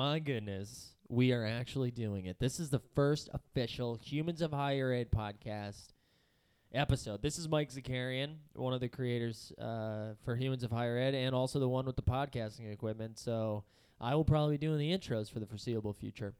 [0.00, 2.38] my goodness, we are actually doing it.
[2.40, 5.88] This is the first official Humans of Higher Ed podcast
[6.72, 7.20] episode.
[7.20, 11.34] This is Mike Zakarian, one of the creators uh, for Humans of Higher Ed, and
[11.34, 13.18] also the one with the podcasting equipment.
[13.18, 13.64] So
[14.00, 16.32] I will probably be doing the intros for the foreseeable future.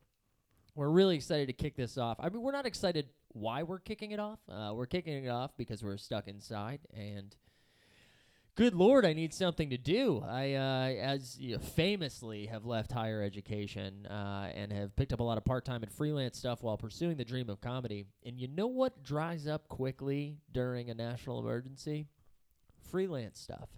[0.75, 2.17] We're really excited to kick this off.
[2.19, 4.39] I mean, we're not excited why we're kicking it off.
[4.49, 7.37] Uh, we're kicking it off because we're stuck inside and–
[8.55, 10.23] good lord, I need something to do.
[10.27, 15.21] I, uh, as you know, famously, have left higher education uh, and have picked up
[15.21, 18.07] a lot of part time and freelance stuff while pursuing the dream of comedy.
[18.25, 22.07] And you know what dries up quickly during a national emergency?
[22.91, 23.69] Freelance stuff.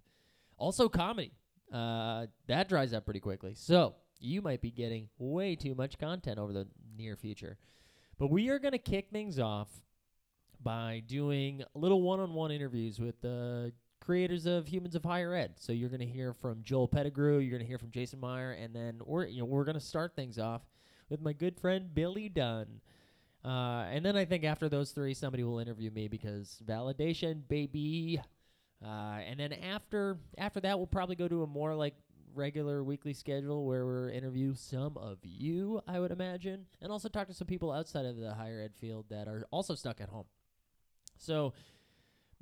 [0.57, 1.33] Also, comedy.
[1.73, 3.55] Uh, that dries up pretty quickly.
[3.55, 7.59] So, you might be getting way too much content over the near future.
[8.19, 9.69] But we are going to kick things off
[10.63, 13.71] by doing little one-on-one interviews with uh,
[14.03, 15.53] creators of Humans of Higher Ed.
[15.57, 18.53] So you're going to hear from Joel Pettigrew, you're going to hear from Jason Meyer,
[18.53, 20.63] and then we're you know we're going to start things off
[21.09, 22.81] with my good friend Billy Dunn.
[23.45, 28.21] Uh, and then I think after those three, somebody will interview me because validation, baby.
[28.85, 31.95] Uh, and then after after that, we'll probably go to a more like
[32.35, 37.29] regular weekly schedule where we'll interview some of you, I would imagine, and also talk
[37.29, 40.27] to some people outside of the higher ed field that are also stuck at home.
[41.19, 41.53] So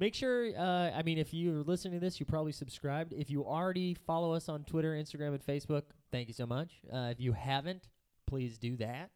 [0.01, 3.13] Make sure, uh, I mean, if you're listening to this, you probably subscribed.
[3.13, 6.81] If you already follow us on Twitter, Instagram, and Facebook, thank you so much.
[6.91, 7.91] Uh, if you haven't,
[8.27, 9.11] please do that.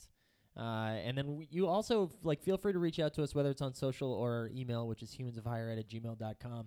[0.55, 3.63] Uh, and then you also like feel free to reach out to us, whether it's
[3.63, 6.67] on social or email, which is humansofhighered at gmail.com.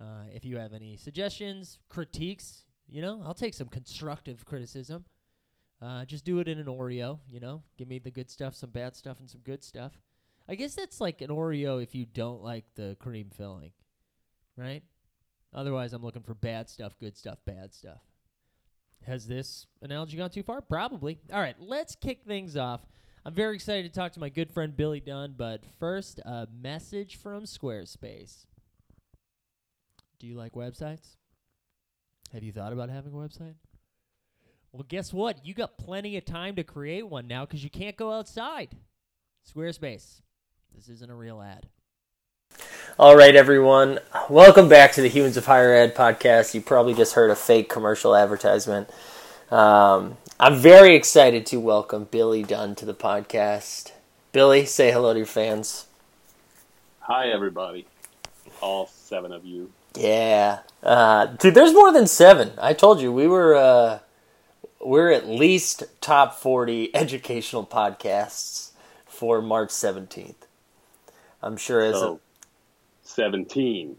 [0.00, 5.04] Uh, if you have any suggestions, critiques, you know, I'll take some constructive criticism.
[5.82, 7.62] Uh, just do it in an Oreo, you know.
[7.76, 9.92] Give me the good stuff, some bad stuff, and some good stuff.
[10.52, 13.72] I guess that's like an Oreo if you don't like the cream filling,
[14.54, 14.82] right?
[15.54, 18.02] Otherwise, I'm looking for bad stuff, good stuff, bad stuff.
[19.06, 20.60] Has this analogy gone too far?
[20.60, 21.18] Probably.
[21.32, 22.82] All right, let's kick things off.
[23.24, 27.16] I'm very excited to talk to my good friend Billy Dunn, but first, a message
[27.16, 28.44] from Squarespace.
[30.18, 31.16] Do you like websites?
[32.34, 33.54] Have you thought about having a website?
[34.70, 35.46] Well, guess what?
[35.46, 38.76] You got plenty of time to create one now because you can't go outside.
[39.50, 40.20] Squarespace.
[40.74, 41.66] This isn't a real ad.
[42.98, 44.00] All right, everyone.
[44.28, 46.54] Welcome back to the Humans of Higher Ed podcast.
[46.54, 48.90] You probably just heard a fake commercial advertisement.
[49.50, 53.92] Um, I'm very excited to welcome Billy Dunn to the podcast.
[54.32, 55.86] Billy, say hello to your fans.
[57.00, 57.86] Hi, everybody.
[58.60, 59.70] All seven of you.
[59.94, 61.54] Yeah, uh, dude.
[61.54, 62.52] There's more than seven.
[62.58, 63.54] I told you we were.
[63.54, 63.98] Uh,
[64.80, 68.70] we're at least top forty educational podcasts
[69.04, 70.46] for March seventeenth.
[71.42, 72.20] I'm sure as So,
[73.02, 73.96] 17.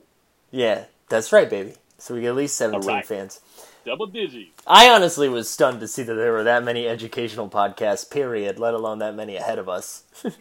[0.52, 1.74] yeah, that's right, baby.
[1.98, 3.06] So we get at least seventeen All right.
[3.06, 3.40] fans.
[3.86, 4.52] Double digits.
[4.66, 8.10] I honestly was stunned to see that there were that many educational podcasts.
[8.10, 8.58] Period.
[8.60, 10.04] Let alone that many ahead of us.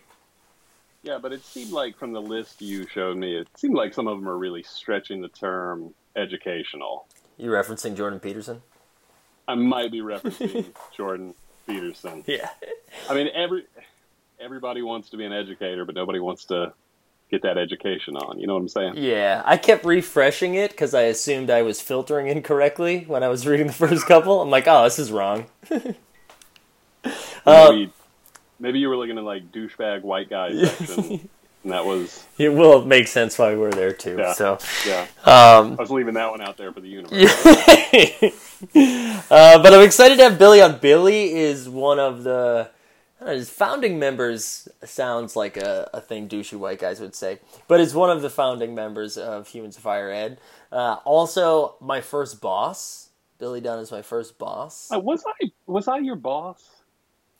[1.04, 4.06] Yeah, but it seemed like from the list you showed me, it seemed like some
[4.06, 7.06] of them are really stretching the term educational.
[7.36, 8.62] You referencing Jordan Peterson?
[9.48, 11.34] I might be referencing Jordan
[11.66, 12.22] Peterson.
[12.28, 12.48] Yeah.
[13.10, 13.64] I mean, every
[14.38, 16.72] everybody wants to be an educator, but nobody wants to
[17.32, 18.38] get that education on.
[18.38, 18.94] You know what I'm saying?
[18.98, 23.46] Yeah, I kept refreshing it because I assumed I was filtering incorrectly when I was
[23.46, 24.40] reading the first couple.
[24.40, 25.46] I'm like, oh, this is wrong.
[27.44, 27.92] Uh, Maybe,
[28.60, 31.28] maybe you were looking at like douchebag white guy section,
[31.64, 34.14] and that was it will make sense why we're there too.
[34.16, 34.32] Yeah.
[34.34, 35.00] So, yeah.
[35.24, 37.12] um, I was leaving that one out there for the universe.
[39.32, 40.78] uh, but I'm excited to have Billy on.
[40.78, 42.70] Billy is one of the
[43.26, 44.68] know, his founding members.
[44.84, 48.30] Sounds like a, a thing douchey white guys would say, but is one of the
[48.30, 50.40] founding members of Humans of Higher Ed.
[50.70, 53.08] Uh, also, my first boss.
[53.38, 54.88] Billy Dunn is my first boss.
[54.92, 56.64] Uh, was I was I your boss?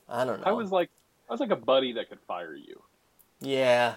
[0.09, 0.47] I don't know.
[0.47, 0.89] I was like
[1.29, 2.83] I was like a buddy that could fire you.
[3.39, 3.95] Yeah.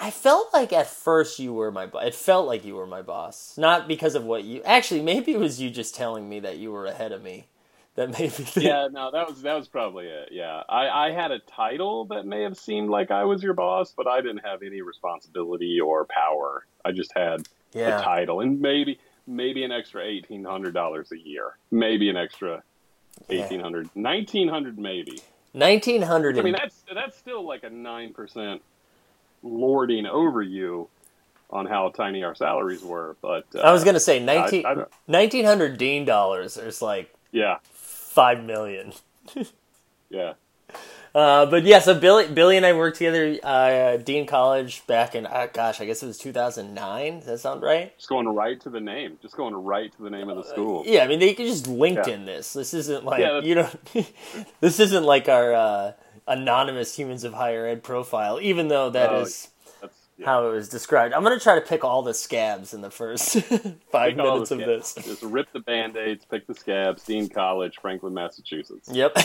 [0.00, 2.04] I felt like at first you were my boss.
[2.06, 3.58] It felt like you were my boss.
[3.58, 4.62] Not because of what you.
[4.62, 7.48] Actually, maybe it was you just telling me that you were ahead of me.
[7.98, 8.64] That made me think.
[8.66, 10.28] Yeah, no, that was that was probably it.
[10.30, 13.92] Yeah, I, I had a title that may have seemed like I was your boss,
[13.96, 16.64] but I didn't have any responsibility or power.
[16.84, 17.98] I just had Yeah.
[17.98, 22.62] a title and maybe maybe an extra eighteen hundred dollars a year, maybe an extra
[23.28, 23.44] Yeah.
[23.44, 25.20] eighteen hundred, nineteen hundred, maybe.
[25.52, 26.38] 1900.
[26.38, 28.62] I mean, that's that's still like a nine percent
[29.42, 30.88] lording over you
[31.50, 33.16] on how tiny our salaries were.
[33.22, 36.80] But uh, I was going to say 19, I- I don't- 1900 Dean dollars is
[36.80, 37.58] like yeah,
[38.18, 38.92] 5 million.
[40.10, 40.32] yeah.
[41.14, 45.14] Uh, Uh, but yeah, so Billy, Billy and I worked together, uh, Dean College back
[45.14, 47.18] in, uh, gosh, I guess it was 2009.
[47.20, 47.96] Does that sound right?
[47.96, 49.18] Just going right to the name.
[49.22, 50.82] Just going right to the name of the school.
[50.84, 52.24] Yeah, I mean, they could just LinkedIn Yeah.
[52.24, 52.52] this.
[52.54, 53.70] This isn't like, Yeah, you know,
[54.60, 55.92] this isn't like our, uh,
[56.26, 59.48] anonymous humans of higher ed profile, even though that is
[60.18, 60.26] yeah.
[60.26, 61.14] how it was described.
[61.14, 63.32] I'm going to try to pick all the scabs in the first
[63.90, 64.94] five Pick minutes of scabs.
[64.94, 65.04] this.
[65.04, 67.04] Just rip the band-aids, pick the scabs.
[67.04, 68.88] Dean College, Franklin, Massachusetts.
[68.92, 69.16] Yep.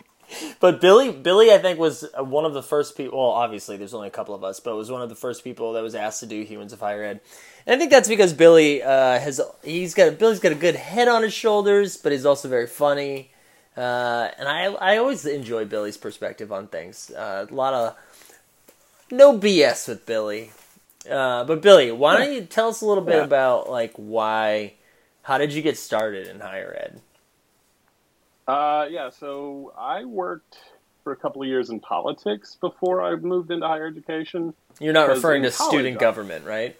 [0.60, 3.18] but Billy, Billy, I think was one of the first people.
[3.18, 5.72] Well, obviously, there's only a couple of us, but was one of the first people
[5.74, 7.20] that was asked to do humans of higher ed.
[7.66, 11.08] And I think that's because Billy uh, has he's got Billy's got a good head
[11.08, 13.30] on his shoulders, but he's also very funny.
[13.76, 17.10] Uh, and I I always enjoy Billy's perspective on things.
[17.10, 17.96] Uh, a lot of
[19.10, 20.50] no BS with Billy.
[21.10, 23.24] Uh, but Billy, why don't you tell us a little bit Yeah.
[23.24, 24.74] about like why,
[25.22, 27.00] how did you get started in higher ed?
[28.48, 30.56] Uh, yeah, so I worked
[31.02, 34.54] for a couple of years in politics before I moved into higher education.
[34.80, 36.76] You're not referring to student government, right?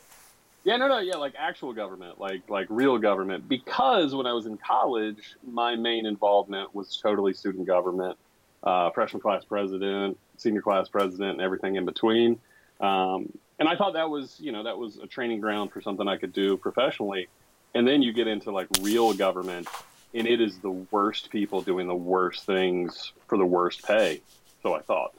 [0.65, 3.49] Yeah, no, no, yeah, like actual government, like like real government.
[3.49, 8.19] Because when I was in college, my main involvement was totally student government,
[8.67, 12.39] uh, freshman class president, senior class president, and everything in between.
[12.81, 16.07] Um, and I thought that was, you know, that was a training ground for something
[16.07, 17.29] I could do professionally.
[17.75, 19.69] And then you get into like real government,
[20.13, 24.21] and it is the worst people doing the worst things for the worst pay.
[24.63, 25.15] So I thought.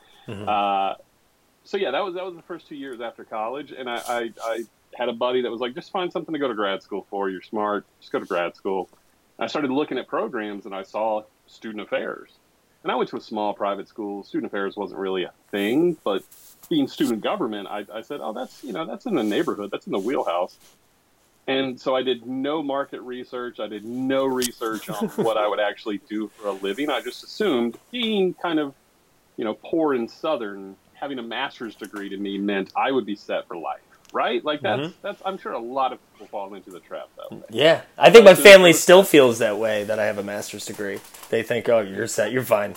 [0.47, 0.95] Uh,
[1.63, 4.33] so yeah, that was that was the first two years after college, and I, I,
[4.43, 4.63] I
[4.93, 7.29] had a buddy that was like, just find something to go to grad school for.
[7.29, 8.89] You're smart, just go to grad school.
[9.39, 12.36] I started looking at programs, and I saw student affairs.
[12.83, 14.23] And I went to a small private school.
[14.23, 16.23] Student affairs wasn't really a thing, but
[16.69, 19.87] being student government, I, I said, oh, that's you know that's in the neighborhood, that's
[19.87, 20.57] in the wheelhouse.
[21.47, 23.61] And so I did no market research.
[23.61, 26.89] I did no research on what I would actually do for a living.
[26.89, 28.73] I just assumed being kind of,
[29.37, 33.15] you know, poor and southern, having a master's degree to me meant I would be
[33.15, 33.79] set for life,
[34.13, 34.43] right?
[34.43, 35.21] Like that's that's.
[35.25, 37.43] I'm sure a lot of people fall into the trap that way.
[37.49, 40.65] Yeah, I think my That's family still feels that way that I have a master's
[40.65, 40.99] degree.
[41.29, 42.75] They think, "Oh, you're set, you're fine."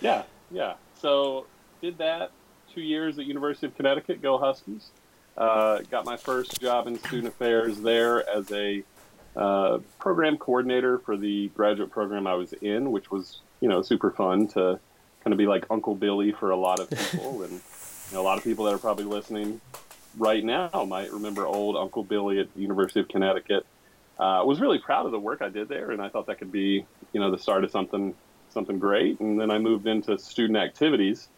[0.00, 0.74] Yeah, yeah.
[1.00, 1.46] So
[1.80, 2.32] did that
[2.72, 4.22] two years at University of Connecticut.
[4.22, 4.90] Go Huskies!
[5.36, 8.82] Uh, got my first job in student affairs there as a
[9.36, 14.10] uh, program coordinator for the graduate program I was in, which was you know super
[14.10, 14.80] fun to
[15.22, 18.24] kind of be like Uncle Billy for a lot of people, and you know, a
[18.24, 19.60] lot of people that are probably listening
[20.16, 23.66] right now might remember old Uncle Billy at the University of Connecticut.
[24.18, 26.52] Uh, was really proud of the work I did there, and I thought that could
[26.52, 28.14] be, you know, the start of something
[28.50, 29.20] something great.
[29.20, 31.28] And then I moved into student activities,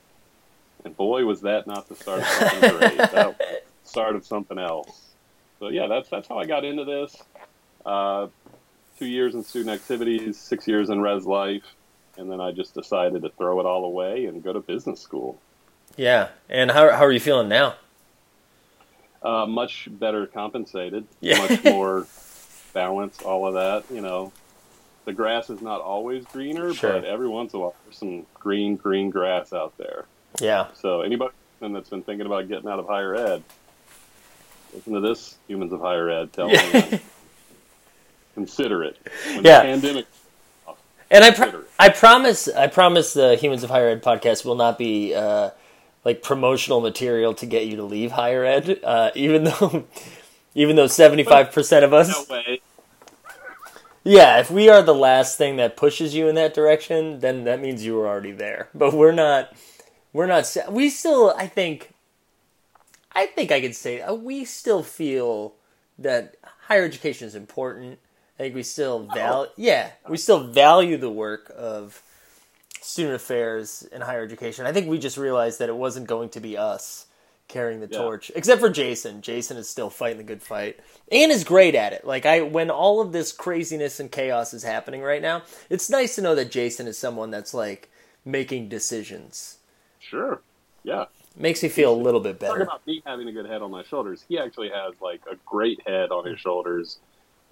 [0.85, 2.97] and boy, was that not the start of something great.
[2.97, 5.13] That start of something else.
[5.61, 7.23] So yeah, that's that's how I got into this.
[7.87, 8.29] Uh,
[8.99, 11.63] two years in student activities, six years in res life,
[12.17, 15.41] and then I just decided to throw it all away and go to business school.
[15.97, 17.77] Yeah, and how how are you feeling now?
[19.23, 21.39] Uh, much better compensated, Yeah.
[21.47, 22.07] much more
[22.73, 23.85] balanced, all of that.
[23.95, 24.33] You know,
[25.05, 26.93] the grass is not always greener, Sure.
[26.93, 30.07] but every once in a while there's some green, green grass out there.
[30.41, 33.43] Yeah, So anybody that's been thinking about getting out of higher ed,
[34.75, 36.81] listen to this, humans of higher ed, tell Yeah.
[36.81, 37.01] them
[38.35, 38.97] consider it.
[39.27, 39.59] When Yeah.
[39.59, 40.07] the pandemic,
[41.11, 44.79] and I pro- I promise I promise the Humans of Higher Ed podcast will not
[44.79, 45.51] be uh,
[46.05, 48.81] like promotional material to get you to leave higher ed.
[48.83, 49.87] Uh, even though
[50.55, 52.61] even though seventy five percent of us, no way.
[54.05, 57.61] yeah, if we are the last thing that pushes you in that direction, then that
[57.61, 58.69] means you were already there.
[58.75, 59.53] But we're not.
[60.13, 60.57] We're not.
[60.69, 61.35] We still.
[61.37, 61.91] I think.
[63.15, 65.55] I think I could say uh, we still feel
[65.99, 67.99] that higher education is important.
[68.39, 69.51] I think we still value.
[69.57, 72.03] Yeah, we still value the work of
[72.83, 74.67] student affairs and higher education.
[74.67, 77.07] I think we just realized that it wasn't going to be us
[77.49, 77.99] carrying the Yeah.
[77.99, 79.21] torch, except for Jason.
[79.23, 82.05] Jason is still fighting the good fight and is great at it.
[82.05, 86.15] Like I, when all of this craziness and chaos is happening right now, it's nice
[86.17, 87.91] to know that Jason is someone that's like
[88.25, 89.59] making decisions.
[89.99, 90.41] Sure.
[90.83, 91.07] Yeah.
[91.37, 92.63] Makes me feel a little bit Talk better.
[92.63, 94.25] about me having a good head on my shoulders.
[94.29, 96.99] He actually has like a great head on his shoulders,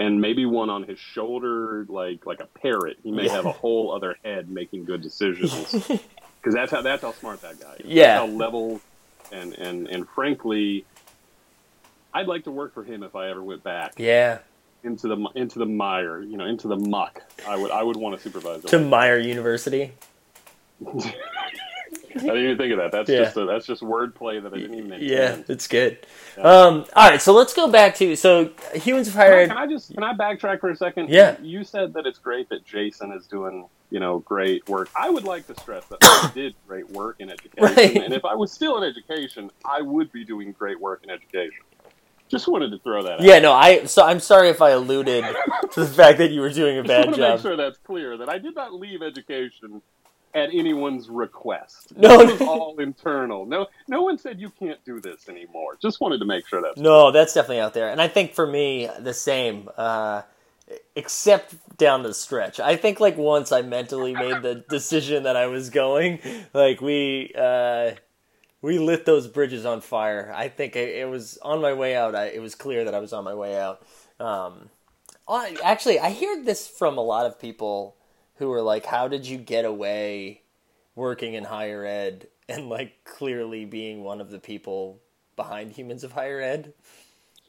[0.00, 2.96] and maybe one on his shoulder, like like a parrot.
[3.04, 3.32] He may Yeah.
[3.32, 7.60] have a whole other head making good decisions because that's how that's how smart that
[7.60, 7.86] guy is.
[7.86, 8.18] Yeah.
[8.20, 8.80] That's how level
[9.30, 10.84] and and and frankly,
[12.14, 14.38] I'd like to work for him if I ever went back Yeah,
[14.82, 17.20] into the into the mire, you know, into the muck.
[17.46, 18.62] I would I would want to supervise.
[18.64, 19.92] to Meyer University.
[22.16, 22.92] I didn't even think of that.
[22.92, 23.24] That's Yeah.
[23.24, 25.02] just a, that's just wordplay that I didn't even intend.
[25.10, 25.98] Yeah, it's good.
[26.38, 29.68] Um, all right, so let's go back to so humans of higher Can I, can
[29.70, 31.08] I just can I backtrack for a second?
[31.10, 31.36] Yeah.
[31.42, 34.88] You said that it's great that Jason is doing you know, great work.
[34.94, 37.96] I would like to stress that I did great work in education, Right.
[37.96, 41.64] and if I was still in education, I would be doing great work in education.
[42.28, 43.14] Just wanted to throw that.
[43.14, 43.22] out.
[43.22, 45.24] Yeah, no, I so I'm sorry if I alluded
[45.72, 47.34] to the fact that you were doing a Just bad want to job.
[47.34, 49.82] make sure that's clear that I did not leave education
[50.34, 51.92] at anyone's request.
[51.96, 52.18] No.
[52.24, 53.46] this was all internal.
[53.46, 55.76] No, no one said you can't do this anymore.
[55.80, 58.46] Just wanted to make sure that's No, that's definitely out there, and I think for
[58.46, 59.68] me the same.
[59.76, 60.22] Uh,
[60.94, 65.46] except down the stretch, I think like once I mentally made the decision that I
[65.46, 66.20] was going,
[66.54, 67.92] like we uh,
[68.62, 70.32] we lit those bridges on fire.
[70.34, 72.14] I think it, it was on my way out.
[72.14, 73.82] I, it was clear that I was on my way out.
[74.20, 74.70] Um,
[75.28, 77.96] I- actually, I hear this from a lot of people
[78.40, 80.42] who are like, "How did you get away
[80.96, 84.98] working in higher ed?" and like clearly being one of the people
[85.36, 86.72] behind humans of higher ed.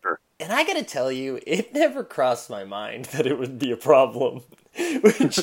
[0.01, 0.19] Sure.
[0.39, 3.77] And I gotta tell you, it never crossed my mind that it would be a
[3.77, 4.43] problem.
[5.01, 5.39] which,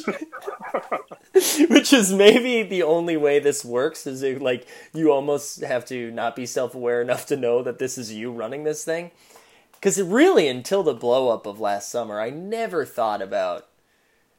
[1.69, 6.11] which is maybe the only way this works is it, like you almost have to
[6.13, 9.11] not be self-aware enough to know that this is you running this thing.
[9.73, 13.67] Because really, until the blow up of last summer, I never thought about.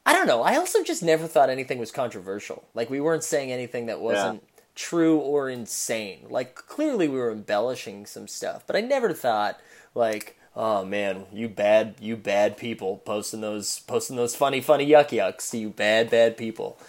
[0.09, 0.41] I don't know.
[0.41, 2.63] I also just never thought anything was controversial.
[2.73, 6.25] Like we weren't saying anything that wasn't true or insane.
[6.31, 9.59] Like clearly we were embellishing some stuff, but I never thought
[9.93, 15.09] like, oh man, you bad, you bad people posting those posting those funny, funny yuck
[15.09, 15.53] yucks.
[15.53, 16.79] You bad, bad people.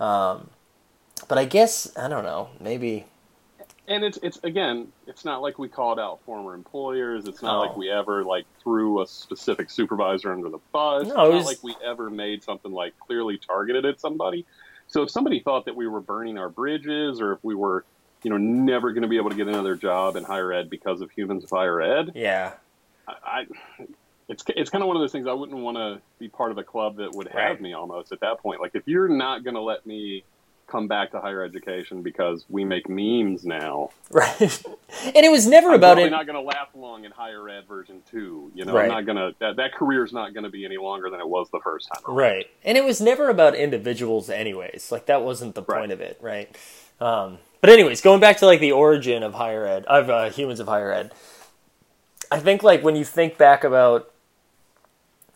[0.00, 0.48] Um,
[1.28, 2.48] but I guess I don't know.
[2.58, 3.04] Maybe
[3.88, 7.26] and it's it's again, it's not like we called out former employers.
[7.26, 7.60] It's not No.
[7.60, 7.78] like oh.
[7.78, 11.02] we ever like threw a specific supervisor under the bus.
[11.08, 14.46] No, it's it not was- like we ever made something like clearly targeted at somebody.
[14.88, 17.84] So if somebody thought that we were burning our bridges, or if we were,
[18.22, 21.00] you know, never going to be able to get another job in higher ed because
[21.00, 22.52] of humans of higher ed, yeah,
[23.08, 23.46] I, I
[24.28, 25.26] it's it's kind of one of those things.
[25.26, 27.60] I wouldn't want to be part of a club that would have Right.
[27.60, 28.60] me almost at that point.
[28.60, 30.24] Like if you're not going to let me
[30.72, 34.40] come back to higher education because we make memes now, right.
[34.40, 36.10] and it was never I'm about it.
[36.10, 38.50] not going to last long in higher ed version two.
[38.54, 38.84] You know, Right.
[38.86, 41.28] I'm not going to that that career's not going to be any longer than it
[41.28, 42.02] was the first time.
[42.08, 42.16] around.
[42.16, 42.46] Right.
[42.64, 44.90] And it was never about individuals anyways.
[44.90, 45.90] Like that wasn't the point Right.
[45.92, 46.56] of it, right?
[47.00, 50.58] Um, but anyways, going back to like the origin of higher ed, of uh, humans
[50.58, 51.12] of higher ed.
[52.30, 54.10] I think like when you think back about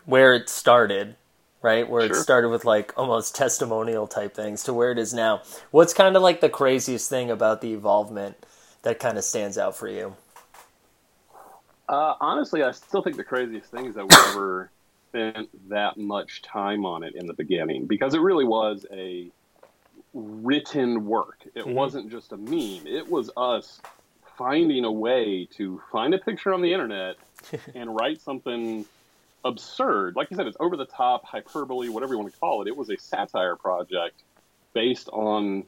[0.06, 1.16] where it started,
[1.66, 1.88] right?
[1.90, 5.42] Where it started with like almost testimonial type things to where it is now.
[5.72, 8.36] What's kind of like the craziest thing about the evolvement
[8.82, 10.14] that kind of stands out for you?
[11.88, 14.70] Uh, honestly, I still think the craziest thing is that we ever
[15.10, 19.28] spent that much time on it in the beginning because it really was a
[20.14, 21.40] written work.
[21.56, 21.74] It Mhm.
[21.74, 22.86] wasn't just a meme.
[22.86, 23.80] It was us
[24.38, 27.16] finding a way to find a picture on the internet
[27.74, 28.86] and write something
[29.46, 30.16] absurd.
[30.16, 32.68] Like you said, it's over the top, hyperbole, whatever you want to call it.
[32.68, 34.22] It was a satire project
[34.72, 35.64] based on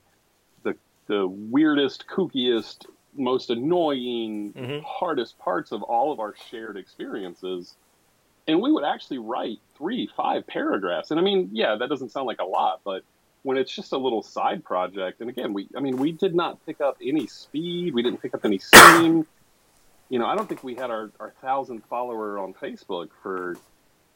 [0.63, 0.75] the
[1.07, 4.83] the weirdest, kookiest, most annoying, Mhm.
[4.83, 7.75] hardest parts of all of our shared experiences.
[8.47, 11.11] And we would actually write three, five paragraphs.
[11.11, 13.03] And I mean, yeah, that doesn't sound like a lot, but
[13.43, 16.65] when it's just a little side project, and again, we, I mean, we did not
[16.67, 17.95] pick up any speed.
[17.95, 19.27] We didn't pick up any steam.
[20.11, 23.57] You know, I don't think we had our, our thousand follower on Facebook for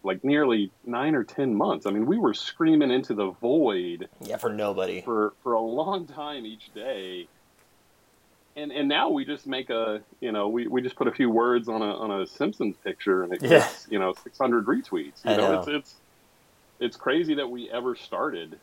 [0.02, 1.86] like nearly nine or 10 months.
[1.86, 5.02] I mean, we were screaming into the void Yeah, for nobody.
[5.02, 7.28] for for a long time each day
[8.56, 11.30] and and now we just make a you know we, we just put a few
[11.30, 13.48] words on a on a simpsons picture and it Yeah.
[13.60, 15.58] gets you know 600 retweets you I know, know.
[15.60, 15.94] it's it's
[16.80, 18.58] it's crazy that we ever started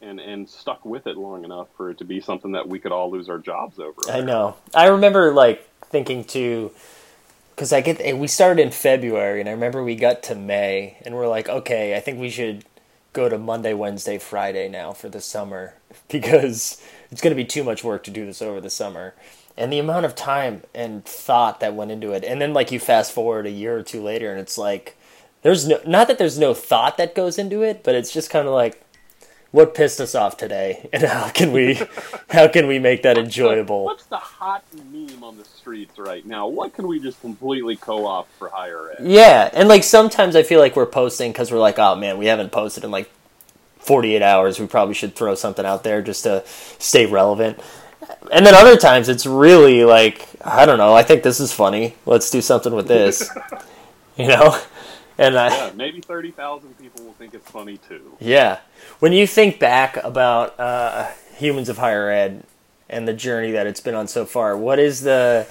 [0.00, 2.92] and and stuck with it long enough for it to be something that we could
[2.92, 4.56] all lose our jobs over I know.
[4.74, 6.72] I remember like thinking too,
[7.54, 11.14] because I get we started in February, and I remember we got to May, and
[11.14, 12.64] we're like, okay, I think we should
[13.12, 15.74] go to Monday, Wednesday, Friday now for the summer
[16.08, 16.82] because
[17.12, 19.14] it's going to be too much work to do this over the summer.
[19.56, 22.80] And the amount of time and thought that went into it, and then like you
[22.80, 24.96] fast forward a year or two later, and it's like
[25.42, 28.48] there's no not that there's no thought that goes into it, but it's just kind
[28.48, 28.83] of like
[29.54, 31.80] what pissed us off today, and how can we
[32.30, 33.84] how can we make that enjoyable?
[33.84, 38.28] what's the hot meme on the streets right now what can we just completely co-opt
[38.32, 41.78] for higher ed Yeah, and like sometimes I feel like we're posting because we're like,
[41.78, 43.08] oh man, we haven't posted in like
[43.78, 44.58] 48 hours.
[44.58, 47.60] We probably should throw something out there just to stay relevant.
[48.32, 51.94] And then other times it's really like, I don't know, I think this is funny.
[52.06, 53.30] Let's do something with this.
[54.16, 54.60] you know?
[55.16, 58.60] And I, yeah maybe 30000 people will think it's funny too yeah.
[58.98, 62.44] When you think back about uh, Humans of Higher Ed
[62.88, 65.46] and the journey that it's been on so far, what is the.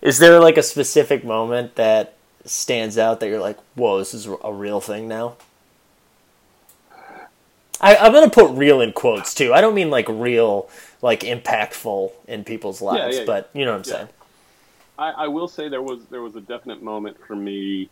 [0.00, 4.26] Is there like a specific moment that stands out that you're like, whoa, this is
[4.26, 5.36] a real thing now?
[7.80, 9.52] I, I'm gonna put real in quotes too.
[9.54, 10.68] I don't mean like real,
[11.00, 13.96] like impactful in people's lives, yeah, but you know what I'm yeah.
[13.96, 14.08] saying.
[14.98, 17.88] I, I will say there was there was a definite moment for me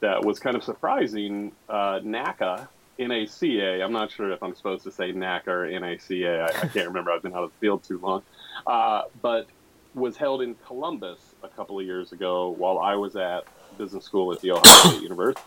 [0.00, 1.52] that was kind of surprising.
[1.68, 6.42] Uh, NACA, I'm not sure if I'm supposed to say NACA or N-A-C-A.
[6.42, 7.10] I, I can't remember.
[7.10, 8.22] I've been out of the field too long.
[8.66, 9.46] Uh, but
[9.94, 13.44] was held in Columbus a couple of years ago while I was at
[13.78, 15.40] business school at the Ohio State University.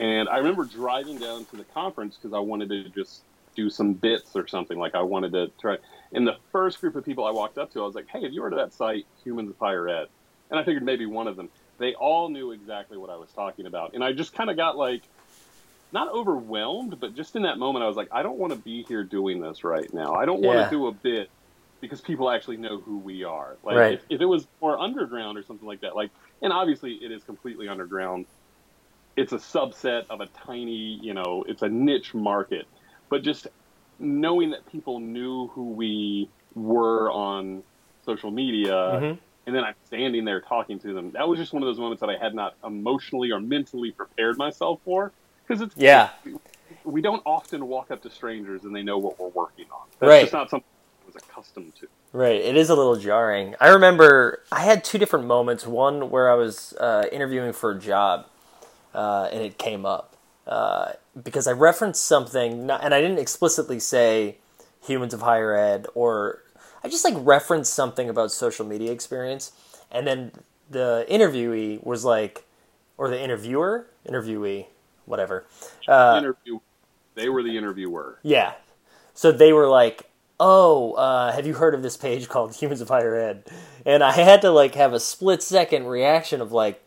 [0.00, 3.22] And I remember driving down to the conference because I wanted to just
[3.54, 4.78] do some bits or something.
[4.78, 5.76] Like I wanted to try.
[6.12, 8.32] And the first group of people I walked up to, I was like, "Hey, have
[8.32, 10.08] you heard of that site, Humans of Higher Ed?"
[10.50, 11.48] And I figured maybe one of them.
[11.78, 14.76] They all knew exactly what I was talking about, and I just kind of got
[14.76, 15.08] like,
[15.92, 18.84] not overwhelmed, but just in that moment, I was like, "I don't want to be
[18.88, 20.14] here doing this right now.
[20.14, 20.64] I don't want Yeah.
[20.68, 21.30] to do a bit
[21.80, 23.58] because people actually know who we are.
[23.62, 23.94] Like Right.
[23.94, 26.10] if, if it was more underground or something like that, like,
[26.42, 28.26] and obviously it is completely underground.
[29.16, 32.66] It's a subset of a tiny, you know, it's a niche market,
[33.10, 33.46] but just
[33.98, 37.62] knowing that people knew who we were on
[38.02, 39.18] social media Mhm.
[39.46, 41.10] And then I'm standing there talking to them.
[41.12, 44.38] That was just one of those moments that I had not emotionally or mentally prepared
[44.38, 45.12] myself for
[45.46, 46.10] because it's Yeah.
[46.84, 49.86] we don't often walk up to strangers and they know what we're working on.
[49.98, 50.20] That's Right.
[50.22, 50.66] just not something
[51.02, 51.88] I was accustomed to.
[52.12, 53.56] Right, it is a little jarring.
[53.60, 55.66] I remember I had two different moments.
[55.66, 58.26] One where I was uh, interviewing for a job,
[58.94, 63.80] uh, and it came up uh, because I referenced something, not, and I didn't explicitly
[63.80, 64.36] say
[64.86, 66.43] humans of higher ed, or
[66.84, 69.52] I just like referenced something about social media experience,
[69.90, 70.32] and then
[70.70, 72.44] the interviewee was like,
[72.98, 74.66] or the interviewer, interviewee,
[75.06, 75.44] whatever.
[75.88, 76.58] Uh, Interview.
[77.14, 78.18] They were the interviewer.
[78.22, 78.54] yeah.
[79.14, 80.10] So they were like,
[80.40, 83.44] "Oh, uh, have you heard of this page called Humans of Higher Ed?"
[83.86, 86.82] And I had to like have a split second reaction of like,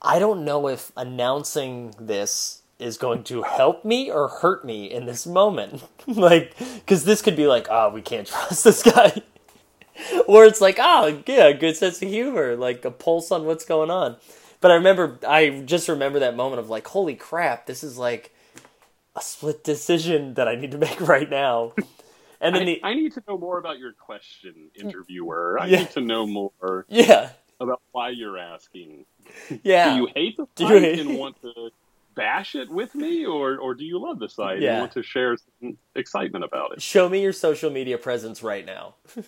[0.00, 5.06] I don't know if announcing this is going to help me or hurt me in
[5.06, 5.82] this moment.
[6.06, 9.22] like, because this could be like, "Oh, we can't trust this guy,"
[10.26, 13.90] or it's like, "Oh, yeah, good sense of humor, like a pulse on what's going
[13.90, 14.16] on."
[14.60, 18.32] But I remember, I just remember that moment of like, "Holy crap, this is like."
[19.18, 21.72] a split decision that I need to make right now.
[22.38, 25.58] And then I, the I need to know more about your question, interviewer.
[25.58, 25.78] I Yeah.
[25.78, 29.06] need to know more yeah, about why you're asking.
[29.62, 31.70] yeah, Do you hate the Do you hate- and want to
[32.16, 34.72] bash it with me, or or do you love the site Yeah.
[34.72, 36.82] and want to share some excitement about it?
[36.82, 38.94] show me your social media presence right now.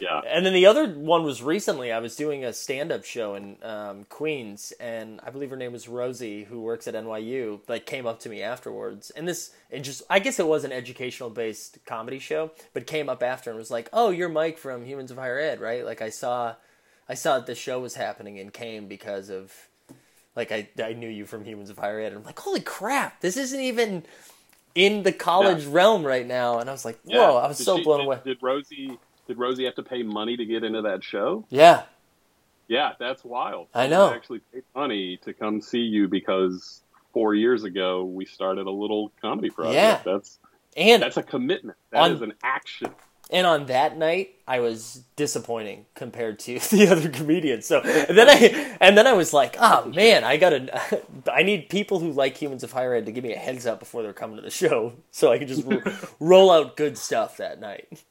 [0.00, 0.20] Yeah.
[0.26, 1.90] And then the other one was recently.
[1.92, 5.88] I was doing a stand-up show in um, Queens, and I believe her name was
[5.88, 7.60] Rosie, who works at NYU.
[7.68, 10.72] Like came up to me afterwards, and this it just I guess it was an
[10.72, 15.10] educational-based comedy show, but came up after and was like, "Oh, you're Mike from Humans
[15.12, 16.54] of Higher Ed, right?" Like I saw,
[17.08, 19.52] I saw that the show was happening and came because of,
[20.38, 23.20] like I I knew you from Humans of Higher Ed, and I'm like, "Holy crap,
[23.20, 24.04] this isn't even."
[24.74, 27.40] In the college realm right now, and I was like, "Whoa!" Yeah.
[27.40, 28.20] I was Did so she- blown did- away.
[28.24, 28.96] Did Rosie
[29.26, 31.44] did Rosie have to pay money to get into that show?
[31.50, 31.82] Yeah,
[32.68, 33.66] Yeah, that's wild.
[33.74, 34.10] I know.
[34.12, 39.10] Actually paid money to come see you because four years ago we started a little
[39.20, 39.74] comedy project.
[39.74, 40.00] Yeah.
[40.04, 40.38] That's
[40.76, 41.76] and that's a commitment.
[41.90, 42.90] That On- is an action.
[43.30, 47.66] And on that night, I was disappointing compared to the other comedians.
[47.66, 51.68] So and then I and then I was like, oh man, I gotta, I need
[51.68, 54.14] people who like humans of higher ed to give me a heads up before they're
[54.14, 55.82] coming to the show, so I can just ro-
[56.20, 58.02] roll out good stuff that night.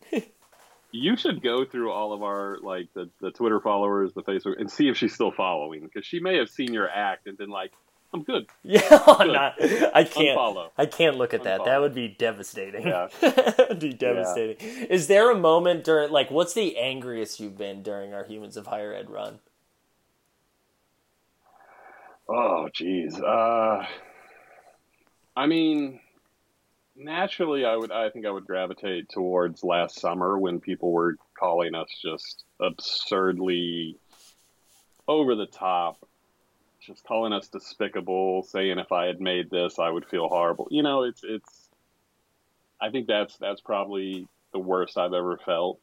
[0.92, 4.72] You should go through all of our like the, the Twitter followers, the Facebook, and
[4.72, 7.72] see if she's still following because she may have seen your act and been like,
[8.14, 10.38] "I'm good." Yeah, I'm not, I can't.
[10.38, 10.70] Unfollow.
[10.78, 11.66] I can't look at that.
[11.66, 12.88] That would be devastating.
[12.88, 13.08] Yeah.
[13.22, 14.58] That'd be devastating.
[14.90, 18.68] Is there a moment during, like, what's the angriest you've been during our humans of
[18.68, 19.40] higher ed run?
[22.30, 23.20] Oh, geez.
[23.20, 23.86] Uh,
[25.36, 26.00] I mean,
[26.96, 27.92] naturally, I would.
[27.92, 33.98] I think I would gravitate towards last summer when people were calling us just absurdly
[35.08, 35.98] over the top,
[36.88, 40.68] just calling us despicable, saying if I had made this, I would feel horrible.
[40.72, 41.70] You know, it's it's.
[42.82, 45.80] I think that's that's probably the worst I've ever felt,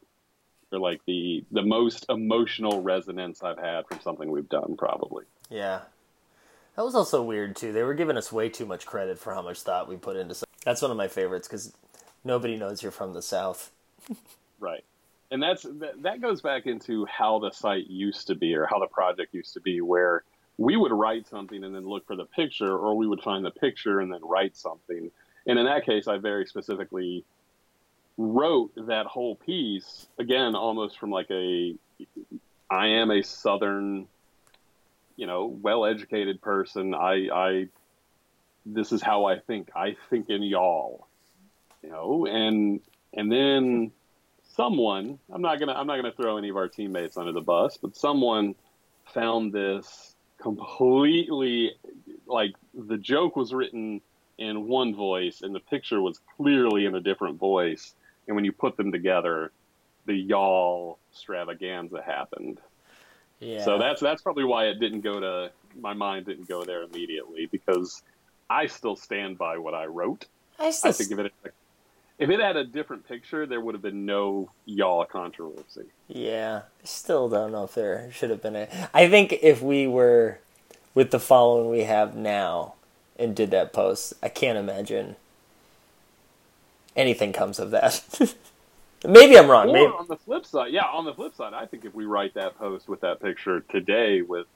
[0.71, 5.25] or like the the most emotional resonance I've had from something we've done, probably.
[5.49, 5.81] Yeah.
[6.75, 7.71] That was also weird too.
[7.71, 10.35] They were giving us way too much credit for how much thought we put into.
[10.35, 11.73] Some- That's one of my favorites because
[12.25, 13.71] nobody knows you're from the south.
[14.57, 14.85] Right.
[15.31, 18.79] And that's that, that goes back into how the site used to be or how
[18.79, 20.23] the project used to be where
[20.57, 23.51] we would write something and then look for the picture or we would find the
[23.51, 25.11] picture and then write something.
[25.47, 27.25] And in that case I very specifically
[28.17, 31.75] wrote that whole piece again almost from like a
[32.69, 34.07] I am a southern
[35.17, 36.93] you know well-educated person.
[36.93, 37.67] I I
[38.65, 39.69] this is how I think.
[39.75, 41.07] I think in y'all
[41.85, 42.81] you know, and
[43.13, 43.91] and then
[44.55, 47.77] someone I'm not gonna I'm not gonna throw any of our teammates under the bus,
[47.77, 48.55] but someone
[49.13, 51.73] found this completely
[52.27, 54.01] like the joke was written
[54.37, 57.93] in one voice and the picture was clearly in a different voice,
[58.27, 59.51] and when you put them together,
[60.05, 62.59] the y'all extravaganza happened.
[63.39, 63.63] Yeah.
[63.63, 67.47] So that's that's probably why it didn't go to my mind didn't go there immediately
[67.47, 68.01] because
[68.49, 70.25] I still stand by what I wrote.
[70.57, 71.33] I still I think if it
[72.17, 75.85] if it had a different picture, there would have been no y'all controversy.
[76.07, 78.89] Yeah, I still don't know if there should have been a.
[78.93, 80.39] I think if we were
[80.93, 82.75] with the following we have now
[83.17, 85.17] and did that post, I can't imagine
[86.95, 88.01] anything comes of that.
[89.07, 89.69] Maybe I'm wrong.
[89.69, 92.05] Or Maybe, on the flip side, yeah, on the flip side, I think if we
[92.05, 94.47] write that post with that picture today, with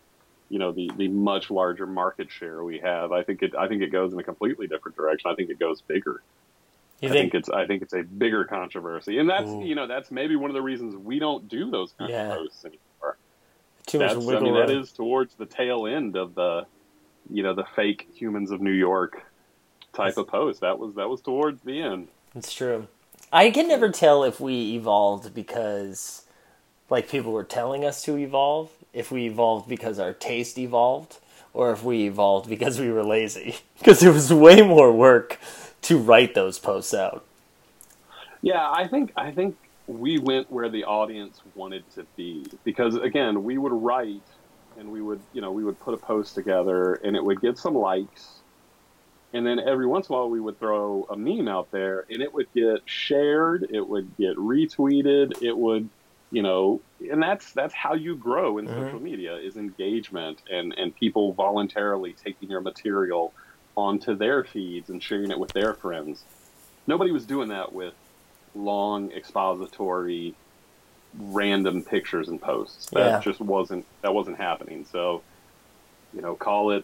[0.47, 3.81] you know the the much larger market share we have, I think it I think
[3.81, 5.29] it goes in a completely different direction.
[5.29, 6.21] I think it goes bigger.
[7.01, 7.31] You I think?
[7.31, 9.63] think it's I think it's a bigger controversy, and that's Ooh.
[9.63, 12.31] you know that's maybe one of the reasons we don't do those kind Yeah.
[12.33, 13.17] of posts anymore.
[13.85, 14.67] Too much That's, wiggle I mean, room.
[14.67, 16.65] that is towards the tail end of the,
[17.31, 19.23] you know, the fake humans of New York
[19.93, 20.61] type of post.
[20.61, 22.09] That was that was towards the end.
[22.35, 22.87] It's true.
[23.31, 26.23] I can never tell if we evolved because,
[26.89, 31.17] like, people were telling us to evolve, if we evolved because our taste evolved,
[31.53, 33.57] or if we evolved because we were lazy.
[33.79, 35.39] Because it was way more work
[35.83, 37.25] to write those posts out.
[38.41, 43.43] Yeah, I think I think we went where the audience wanted to be because again,
[43.43, 44.27] we would write
[44.77, 47.57] and we would you know we would put a post together and it would get
[47.57, 48.41] some likes.
[49.33, 52.21] And then every once in a while, we would throw a meme out there, and
[52.21, 53.67] it would get shared.
[53.71, 55.33] It would get retweeted.
[55.41, 55.91] It would,
[56.31, 58.73] you know, and that's that's how you grow in Mhm.
[58.73, 63.33] social media is engagement and and people voluntarily taking your material
[63.75, 66.23] onto their feeds and sharing it with their friends.
[66.87, 67.93] Nobody was doing that with
[68.55, 70.33] long expository
[71.17, 72.87] random pictures and posts.
[72.91, 73.19] That Yeah.
[73.19, 74.85] just wasn't that wasn't happening.
[74.91, 75.21] So,
[76.13, 76.83] you know, call it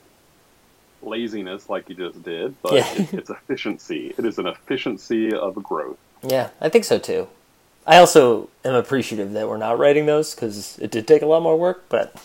[1.01, 2.91] laziness like you just did, but Yeah.
[2.93, 4.13] it, it's efficiency.
[4.17, 5.97] It is an efficiency of growth.
[6.23, 7.27] Yeah, I think so too.
[7.87, 11.43] I also am appreciative that we're not writing those because it did take a lot
[11.43, 12.15] more work, but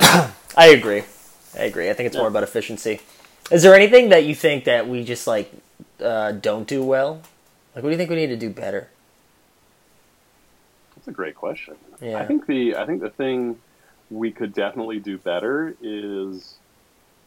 [0.00, 1.02] I agree.
[1.58, 1.90] I agree.
[1.90, 3.00] I think it's more about efficiency.
[3.52, 5.52] Is there anything that you think that we just like
[6.00, 7.20] uh, don't do well?
[7.74, 8.88] Like, what do you think we need to do better?
[10.96, 11.74] That's a great question.
[12.00, 12.18] Yeah.
[12.18, 13.58] I think the I think the thing
[14.10, 16.54] we could definitely do better is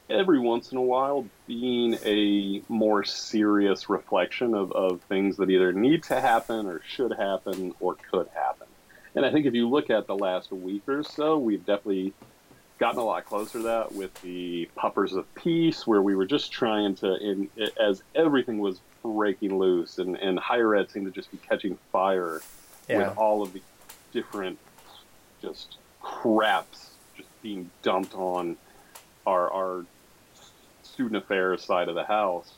[0.09, 5.73] every once in a while being a more serious reflection of, of things that either
[5.73, 8.67] need to happen or should happen or could happen.
[9.15, 12.13] And I think if you look at the last week or so, we've definitely
[12.77, 16.51] gotten a lot closer to that with the puppers of peace, where we were just
[16.51, 21.31] trying to, in, as everything was breaking loose and, and higher ed seemed to just
[21.31, 22.41] be catching fire
[22.89, 23.09] Yeah.
[23.09, 23.61] with all of the
[24.13, 24.57] different
[25.41, 28.57] just craps just being dumped on
[29.27, 29.85] our our
[30.83, 32.53] student affairs side of the house.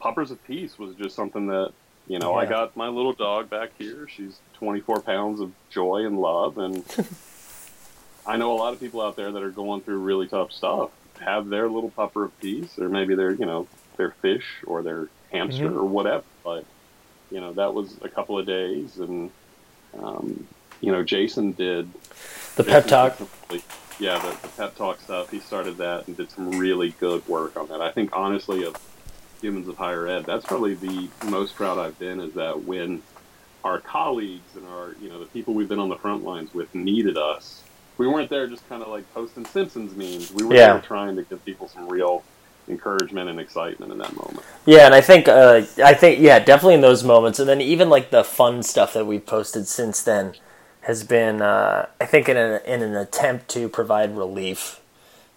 [0.00, 1.72] Puppers of Peace was just something that
[2.06, 4.06] you know I got my little dog back here.
[4.08, 6.84] She's 24 pounds of joy and love, and
[8.28, 10.90] I know a lot of people out there that are going through really tough stuff
[11.20, 15.08] have their little pupper of peace, or maybe their you know their fish or their
[15.32, 15.76] hamster Mhm.
[15.76, 16.24] or whatever.
[16.44, 16.64] But
[17.30, 19.30] you know that was a couple of days, and
[20.00, 20.46] um,
[20.80, 21.88] you know Jason did
[22.56, 23.18] The pep talk.
[23.50, 23.62] really-
[23.98, 25.30] yeah, the, the pep talk stuff.
[25.30, 27.80] He started that and did some really good work on that.
[27.80, 28.76] I think honestly, of
[29.40, 32.20] humans of higher ed, that's probably the most proud I've been.
[32.20, 33.02] Is that when
[33.64, 36.72] our colleagues and our you know the people we've been on the front lines with
[36.76, 37.64] needed us,
[37.98, 40.32] we weren't there just kind of like posting Simpsons memes.
[40.32, 40.80] We were Yeah.
[40.80, 42.22] trying to give people some real
[42.68, 44.42] encouragement and excitement in that moment.
[44.66, 47.90] Yeah, and I think uh, I think yeah, definitely in those moments, and then even
[47.90, 50.34] like the fun stuff that we've posted since then
[50.82, 54.80] has been, uh, I think, in, a, in an attempt to provide relief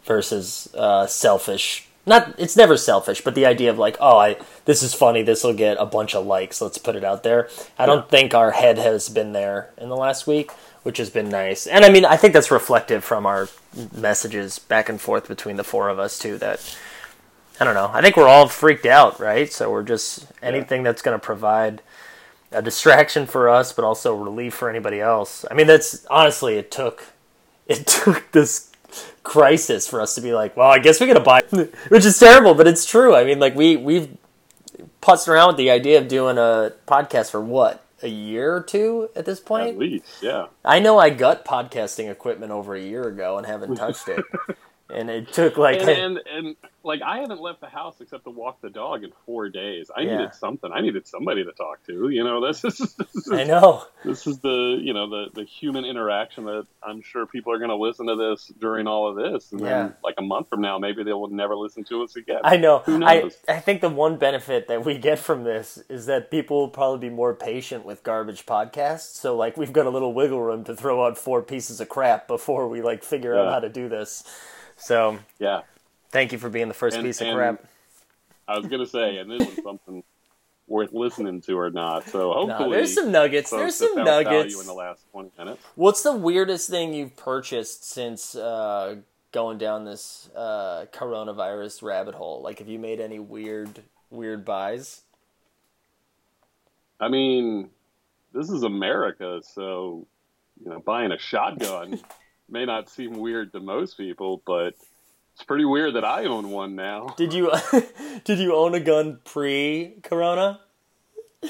[0.06, 1.88] versus uh, selfish.
[2.06, 5.44] Not, it's never selfish, but the idea of like, oh, I this is funny, this
[5.44, 7.48] will get a bunch of likes, let's put it out there.
[7.78, 10.52] I don't think our head has been there in the last week,
[10.84, 13.50] which has been nice, and I mean, I think that's reflective from our
[13.96, 16.38] messages back and forth between the four of us too.
[16.38, 16.78] That
[17.60, 17.92] I don't know.
[17.94, 19.52] I think we're all freaked out, right?
[19.52, 21.82] So we're just anything that's going to provide
[22.52, 25.46] a distraction for us, but also relief for anybody else.
[25.50, 27.06] I mean, that's honestly, it took
[27.68, 28.72] it took this
[29.24, 31.42] crisis for us to be like, well, I guess we got to buy,
[31.90, 33.16] which is terrible, but it's true.
[33.16, 34.18] I mean, like we we've
[35.02, 39.10] putzed around with the idea of doing a podcast for what a year or two
[39.16, 39.70] at this point.
[39.70, 40.48] At least, yeah.
[40.64, 44.24] I know I got podcasting equipment over a year ago and haven't touched it.
[44.94, 48.32] And it took like and, and and like I haven't left the house except to
[48.32, 49.90] walk the dog in four days.
[49.96, 50.18] I Yeah.
[50.18, 50.72] needed something.
[50.74, 52.10] I needed somebody to talk to.
[52.10, 53.86] You know, this is this is, I know.
[54.04, 57.70] this is the you know the the human interaction that I'm sure people are going
[57.70, 59.84] to listen to this during all of this, and Yeah.
[59.84, 62.42] then like a month from now, maybe they will never listen to us again.
[62.44, 62.80] I know.
[62.80, 63.38] Who I knows?
[63.48, 67.10] I think the one benefit that we get from this is that people will probably
[67.10, 69.16] be more patient with garbage podcasts.
[69.16, 72.28] So like we've got a little wiggle room to throw out four pieces of crap
[72.28, 74.24] before we like figure out how to do this.
[74.82, 75.62] So yeah,
[76.10, 77.64] thank you for being the first And- piece of crap.
[78.48, 80.04] I was going to say, and this is something
[80.68, 82.10] worth listening to or not.
[82.10, 83.50] So hopefully, No, there's some nuggets.
[83.50, 84.60] There's some nuggets.
[84.60, 85.64] in the last twenty minutes.
[85.76, 88.98] What's the weirdest thing you've purchased since uh,
[89.32, 92.42] going down this uh, coronavirus rabbit hole?
[92.42, 95.02] Like, have you made any weird weird buys?
[97.00, 97.70] I mean,
[98.34, 100.06] this is America, so
[100.64, 102.00] you know, buying a shotgun
[102.52, 104.76] may not seem weird to most people, but
[105.34, 107.14] it's pretty weird that I own one now.
[107.18, 107.52] Did you
[108.24, 110.60] did you own a gun pre Corona?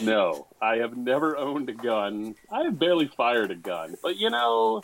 [0.01, 2.35] No, I have never owned a gun.
[2.49, 4.83] I have barely fired a gun, but you know,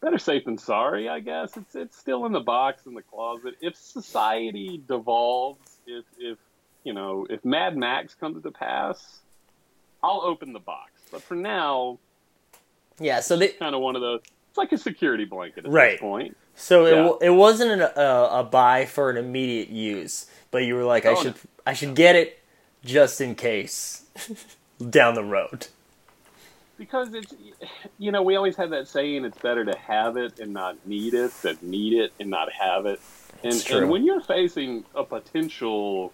[0.00, 1.56] better safe than sorry, I guess.
[1.56, 3.54] It's it's still in the box in the closet.
[3.60, 6.38] If society devolves, if if
[6.82, 9.20] you know, if Mad Max comes to pass,
[10.02, 10.90] I'll open the box.
[11.12, 11.98] But for now,
[12.98, 13.20] Yeah.
[13.20, 14.22] So they kind of one of those.
[14.58, 15.92] Like a security blanket at Right.
[15.92, 16.36] this point.
[16.56, 16.96] So it, Yeah.
[17.04, 21.06] w- it wasn't an, a, a buy for an immediate use, but you were like,
[21.06, 21.40] I Oh, should no.
[21.66, 22.38] I should get it
[22.84, 24.02] just in case
[24.90, 25.68] down the road.
[26.76, 27.34] Because it's,
[27.98, 31.14] you know, we always have that saying, it's better to have it and not need
[31.14, 33.00] it than need it and not have it.
[33.42, 36.12] And, and when you're facing a potential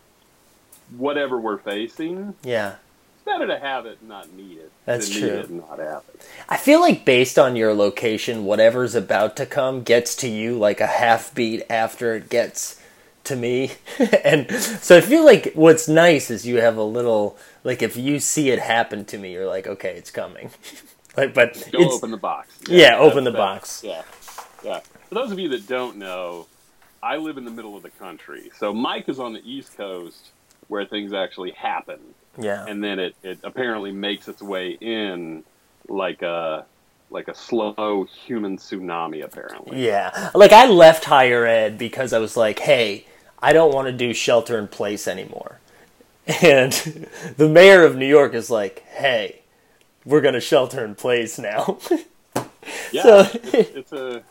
[0.97, 2.77] whatever we're facing, Yeah,
[3.25, 5.23] better to have it and not need it That's true.
[5.23, 6.29] need it and not have it.
[6.49, 10.81] I feel like based on your location, whatever's about to come gets to you like
[10.81, 12.81] a half beat after it gets
[13.25, 13.73] to me.
[14.25, 18.19] and so I feel like what's nice is you have a little like if you
[18.21, 20.51] see it happen to me, you're like, okay, it's coming.
[21.17, 22.59] like, but Go it's, open the box.
[22.69, 23.85] Yeah, open the that's- box.
[23.85, 24.03] Yeah,
[24.65, 24.81] yeah.
[25.09, 26.47] For those of you that don't know,
[27.03, 28.51] I live in the middle of the country.
[28.59, 30.31] So Mike is on the East Coast
[30.69, 31.99] where things actually happen.
[32.39, 35.45] Yeah, and then it, it apparently makes its way in
[35.89, 36.67] like a
[37.11, 40.31] like a slow human tsunami apparently Yeah.
[40.35, 43.07] Like I left higher ed because I was like, hey,
[43.41, 45.61] I don't want to do shelter in place anymore.
[46.43, 46.73] And
[47.37, 49.43] the mayor of New York is like, hey,
[50.07, 51.79] we're going to shelter in place now.
[52.93, 54.23] yeah So- it's, it's a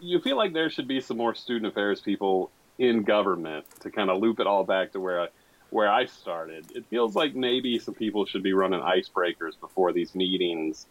[0.00, 4.08] you feel like there should be some more student affairs people in government to kind
[4.10, 5.28] of loop it all back to where I,
[5.70, 10.14] where I started it feels like maybe some people should be running icebreakers before these
[10.14, 10.86] meetings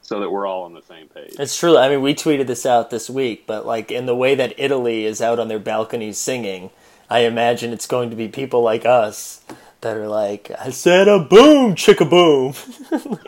[0.00, 1.76] so that we're all on the same page it's true.
[1.78, 5.04] I mean, we tweeted this out this week, but like in the way that Italy
[5.04, 6.70] is out on their balconies singing,
[7.08, 9.42] I imagine it's going to be people like us
[9.82, 12.54] that are like, I said a boom, chicka boom.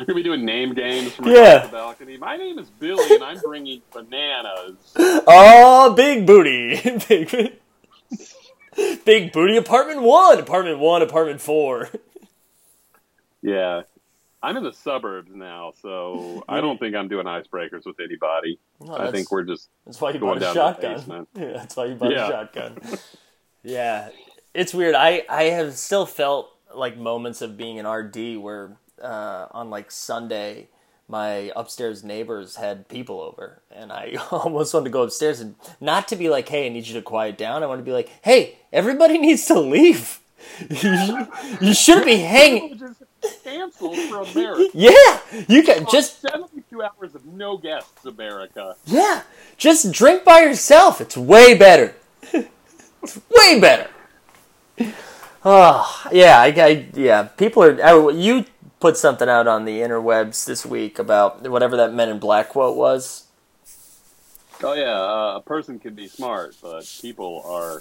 [0.00, 1.66] We're gonna be doing name games from Yeah.
[1.66, 2.16] the balcony.
[2.16, 4.76] My name is Billy, and I'm bringing bananas.
[4.96, 6.80] Oh, big booty.
[7.08, 7.58] big,
[9.04, 11.90] big booty apartment one, apartment one, apartment four.
[13.42, 13.82] Yeah.
[14.42, 18.58] I'm in the suburbs now, so I don't think I'm doing icebreakers with anybody.
[18.78, 21.26] Well, I think we're just That's why you going bought a down shotgun.
[21.34, 22.26] Yeah, that's why you bought Yeah.
[22.26, 22.78] a shotgun.
[23.62, 24.08] yeah,
[24.54, 24.94] it's weird.
[24.94, 29.90] I I have still felt like moments of being an RD where uh, on like
[29.90, 30.68] Sunday.
[31.10, 36.06] My upstairs neighbors had people over, and I almost wanted to go upstairs and not
[36.08, 38.10] to be like, "Hey, I need you to quiet down." I want to be like,
[38.22, 40.20] "Hey, everybody needs to leave.
[40.68, 44.68] you, shouldn't be hanging." Just canceled for America.
[44.74, 48.76] Yeah, you can just 72 hours of no guests, America.
[48.84, 49.22] yeah,
[49.56, 51.00] just drink by yourself.
[51.00, 51.94] It's way better.
[52.32, 53.88] it's way better.
[55.44, 57.22] Oh yeah, I, I yeah.
[57.24, 57.78] People are.
[57.82, 58.44] oh, You
[58.80, 62.76] put something out on the interwebs this week about whatever that Men in Black quote
[62.76, 63.24] was.
[64.62, 67.80] Oh yeah, uh, a person can be smart, but people are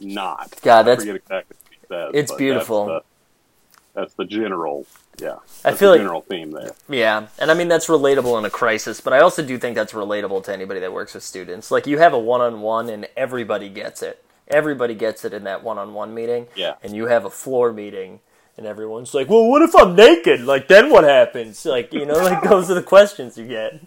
[0.00, 0.54] not.
[0.62, 1.56] God, that's- forget exactly
[1.88, 2.10] says.
[2.14, 2.86] It's beautiful.
[2.86, 4.86] That's the, that's the general.
[5.20, 6.72] Yeah, I feel the like- general theme there.
[6.88, 9.92] Yeah, and I mean that's relatable in a crisis, but I also do think that's
[9.92, 11.70] relatable to anybody that works with students.
[11.70, 14.24] Like you have a one-on-one, and everybody gets it.
[14.48, 16.48] Everybody gets it in that one-on-one meeting.
[16.54, 16.74] Yeah.
[16.82, 18.20] And you have a floor meeting,
[18.56, 20.40] and everyone's like, "Well, what if I'm naked?
[20.42, 23.80] Like then what happens?" Like you know, like those are the questions you get.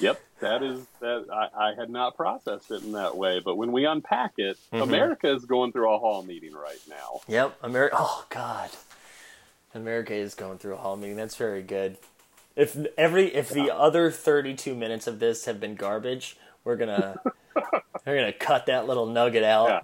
[0.00, 1.26] Yep, that is that.
[1.32, 4.82] I, I had not processed it in that way, but when we unpack it, Mm-hmm.
[4.82, 7.20] America is going through a hall meeting right now.
[7.28, 7.96] Yep, America.
[7.98, 8.70] Oh God,
[9.74, 11.16] America is going through a hall meeting.
[11.16, 11.98] That's very good.
[12.56, 17.20] If every if the other 32 minutes of this have been garbage, we're gonna
[18.06, 19.80] we're gonna cut that little nugget out, Yeah.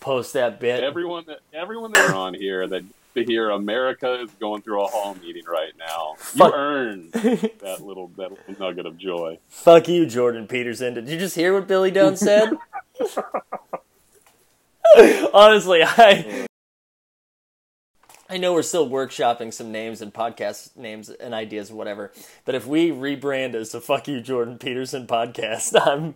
[0.00, 0.82] Post that bit.
[0.82, 2.84] Everyone that everyone that's on here that
[3.16, 6.14] to hear America is going through a hall meeting right now.
[6.18, 6.52] Fuck.
[6.52, 9.38] You earned that little that little nugget of joy.
[9.48, 10.94] Fuck you, Jordan Peterson.
[10.94, 12.52] Did you just hear what Billy Dunn said?
[15.32, 16.46] Honestly, I
[18.28, 22.12] I know we're still workshopping some names and podcast names and ideas, whatever.
[22.44, 26.14] But if we rebrand as the "Fuck You, Jordan Peterson" podcast, I'm.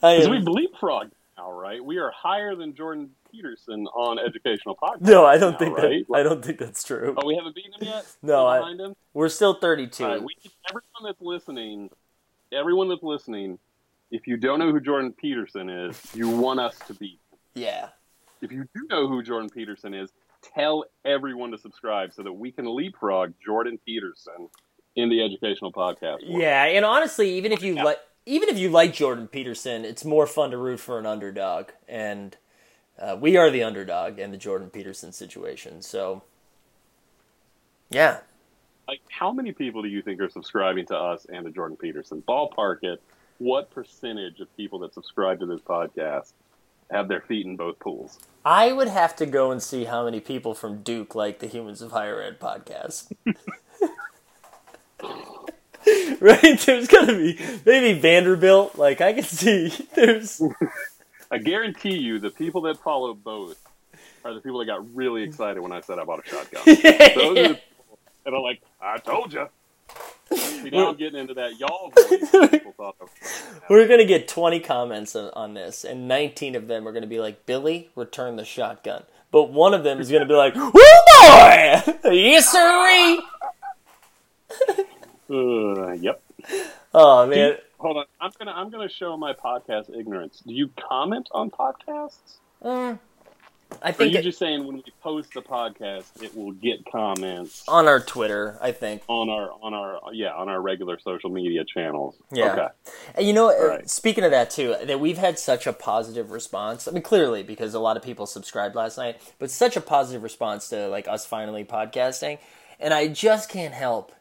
[0.00, 1.10] Because we leapfrog
[1.46, 1.84] now, right?
[1.84, 5.02] We are higher than Jordan Peterson on educational podcasts.
[5.02, 6.06] no, I don't now, think right?
[6.08, 6.14] that.
[6.16, 7.14] I don't think that's true.
[7.16, 8.06] Oh, we haven't beaten him yet.
[8.22, 8.96] No, We're I- him.
[9.14, 10.04] We're still 32.
[10.04, 10.34] All right, we
[10.68, 11.90] everyone that's listening.
[12.52, 13.58] Everyone that's listening,
[14.10, 17.18] if you don't know who Jordan Peterson is, you want us to beat.
[17.30, 17.38] him.
[17.54, 17.88] yeah.
[18.42, 20.10] If you do know who Jordan Peterson is,
[20.42, 24.48] tell everyone to subscribe so that we can leapfrog Jordan Peterson
[24.94, 26.22] in the educational podcast.
[26.28, 26.40] world.
[26.42, 27.96] Yeah, and honestly, even if you like,
[28.26, 32.36] even if you like Jordan Peterson, it's more fun to root for an underdog, and
[32.98, 35.82] uh, we are the underdog in the Jordan Peterson situation.
[35.82, 36.22] So,
[37.90, 38.20] yeah,
[38.88, 42.22] Like, how many people do you think are subscribing to us and the Jordan Peterson?
[42.26, 43.00] Ballpark it.
[43.38, 46.32] What percentage of people that subscribe to this podcast
[46.90, 48.18] have their feet in both pools?
[48.44, 51.82] I would have to go and see how many people from Duke like the Humans
[51.82, 53.12] of Higher Ed podcast.
[56.20, 56.58] right?
[56.60, 58.76] There's gotta be maybe Vanderbilt.
[58.76, 60.42] Like I can see there's
[61.30, 63.60] I guarantee you, the people that follow both
[64.24, 66.62] are the people that got really excited when I said I bought a shotgun.
[66.64, 69.48] Those are the people that are like, I told you.
[70.32, 72.30] See, now I'm getting into that y'all voice.
[72.30, 73.08] that People thought of.
[73.70, 77.20] We're gonna get 20 comments on, on this, and 19 of them are gonna be
[77.20, 81.82] like, "Billy, return the shotgun." But one of them is gonna be like, "Woo boy,
[82.04, 83.20] yes sirree."
[85.28, 86.22] Uh, yep.
[86.94, 88.04] Oh Do you- man, hold on.
[88.20, 90.42] I'm gonna I'm gonna show my podcast ignorance.
[90.46, 92.38] Do you comment on podcasts?
[92.62, 92.98] Mm,
[93.82, 96.52] I Or are think you it- just saying when we post the podcast, it will
[96.52, 99.02] get comments on our Twitter, I think.
[99.08, 102.14] on our on our yeah on our regular social media channels?
[102.32, 102.52] Yeah.
[102.52, 102.68] Okay.
[103.16, 103.90] And you know, uh, Right.
[103.90, 106.86] speaking of that too, that we've had such a positive response.
[106.86, 110.22] I mean, clearly because a lot of people subscribed last night, but such a positive
[110.22, 112.38] response to like us finally podcasting,
[112.78, 114.12] and I just can't help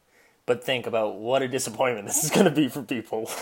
[0.46, 3.30] but think about what a disappointment this is going to be for people.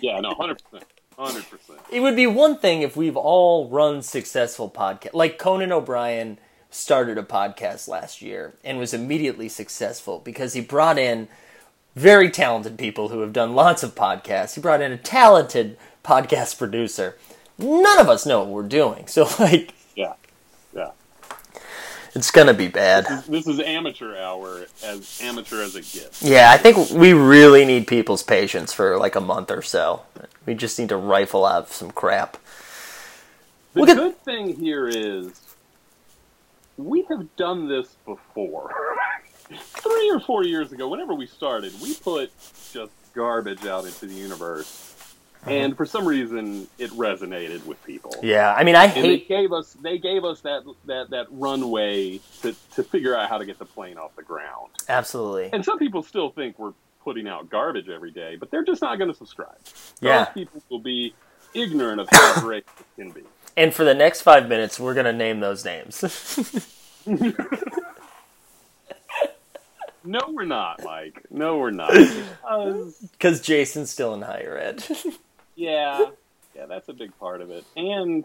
[0.00, 0.20] Yeah.
[0.20, 0.34] No.
[0.34, 0.84] Hundred percent.
[1.16, 1.78] Hundred percent.
[1.90, 6.38] it would be one thing if we've all run successful podcast, like Conan O'Brien
[6.70, 11.28] started a podcast last year and was immediately successful because he brought in
[11.94, 14.54] very talented people who have done lots of podcasts.
[14.54, 17.16] He brought in a talented podcast producer.
[17.58, 19.74] None of us know what we're doing, so like.
[22.14, 23.06] It's gonna be bad.
[23.26, 26.22] This is amateur hour, as amateur as it gets.
[26.22, 30.02] Yeah, I think we really need people's patience for like a month or so.
[30.46, 32.36] We just need to rifle out some crap.
[33.74, 35.40] The good thing here is
[36.76, 38.74] we have done this before.
[39.54, 42.30] Three or four years ago, whenever we started, we put
[42.72, 44.91] just garbage out into the universe.
[45.42, 45.50] Uh-huh.
[45.50, 48.14] And for some reason, it resonated with people.
[48.22, 49.28] Yeah, I mean, I And they hate.
[49.28, 53.44] gave us they gave us that that that runway to to figure out how to
[53.44, 54.70] get the plane off the ground.
[54.88, 55.50] Absolutely.
[55.52, 58.96] And some people still think we're putting out garbage every day, but they're just not
[58.98, 59.58] going to subscribe.
[60.00, 60.26] Yeah.
[60.26, 61.12] Those people will be
[61.54, 63.22] ignorant of how great it can be.
[63.56, 66.04] And for the next five minutes, we're gonna name those names.
[70.04, 71.22] No, we're not, Mike.
[71.30, 71.92] No, we're not.
[73.12, 74.84] Because Jason's still in higher ed.
[75.62, 76.06] yeah,
[76.56, 77.64] yeah, that's a big part of it.
[77.76, 78.24] And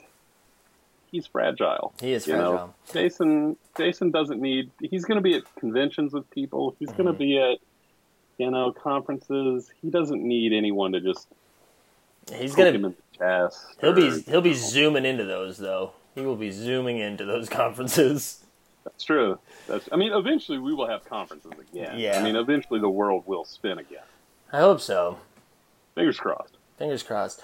[1.11, 1.93] he's fragile.
[2.01, 3.03] he is You know, fragile.
[3.09, 4.71] Jason, Jason doesn't need.
[4.81, 6.75] He's going to be at conventions with people.
[6.79, 7.17] He's going to Mm-hmm.
[7.19, 7.57] be at,
[8.37, 9.69] you know, conferences.
[9.81, 11.27] He doesn't need anyone to just
[12.33, 13.65] He's the chest.
[13.79, 14.19] He'll be.
[14.27, 15.93] He'll be zooming into those though.
[16.13, 18.43] He will be zooming into those conferences.
[18.83, 19.39] That's true.
[19.67, 19.87] That's.
[19.93, 21.97] I mean, eventually we will have conferences again.
[21.97, 22.19] Yeah.
[22.19, 24.03] I mean, eventually the world will spin again.
[24.51, 25.19] I hope so.
[25.95, 26.56] Fingers crossed.
[26.77, 27.41] Fingers crossed.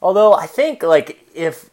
[0.00, 1.70] Although I think like if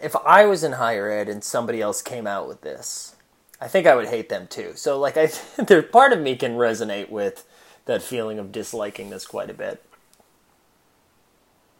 [0.00, 3.16] if I was in higher ed and somebody else came out with this,
[3.60, 4.72] I think I would hate them too.
[4.74, 5.30] So like I
[5.62, 7.46] there part of me can resonate with
[7.84, 9.82] that feeling of disliking this quite a bit.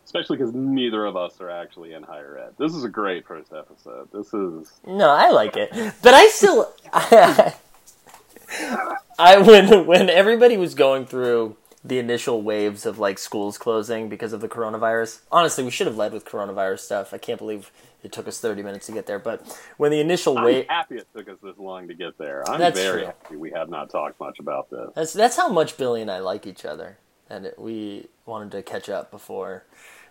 [0.05, 2.55] Especially because neither of us are actually in higher ed.
[2.59, 4.09] This is a great first episode.
[4.13, 5.71] This is No, I like it,
[6.03, 6.73] but I still
[9.19, 11.57] I, when when everybody was going through
[11.87, 15.21] the initial waves of like schools closing because of the coronavirus.
[15.31, 17.15] Honestly, we should have led with coronavirus stuff.
[17.15, 17.71] I can't believe
[18.03, 19.21] it took us 30 minutes to get there.
[19.21, 22.49] But when the initial I'm wave, happy it took us this long to get there.
[22.49, 23.07] I'm That's very true.
[23.07, 24.91] happy we have not talked much about this.
[24.95, 26.99] that's that's how much Billy and I like each other,
[27.31, 29.65] and it, we wanted to catch up before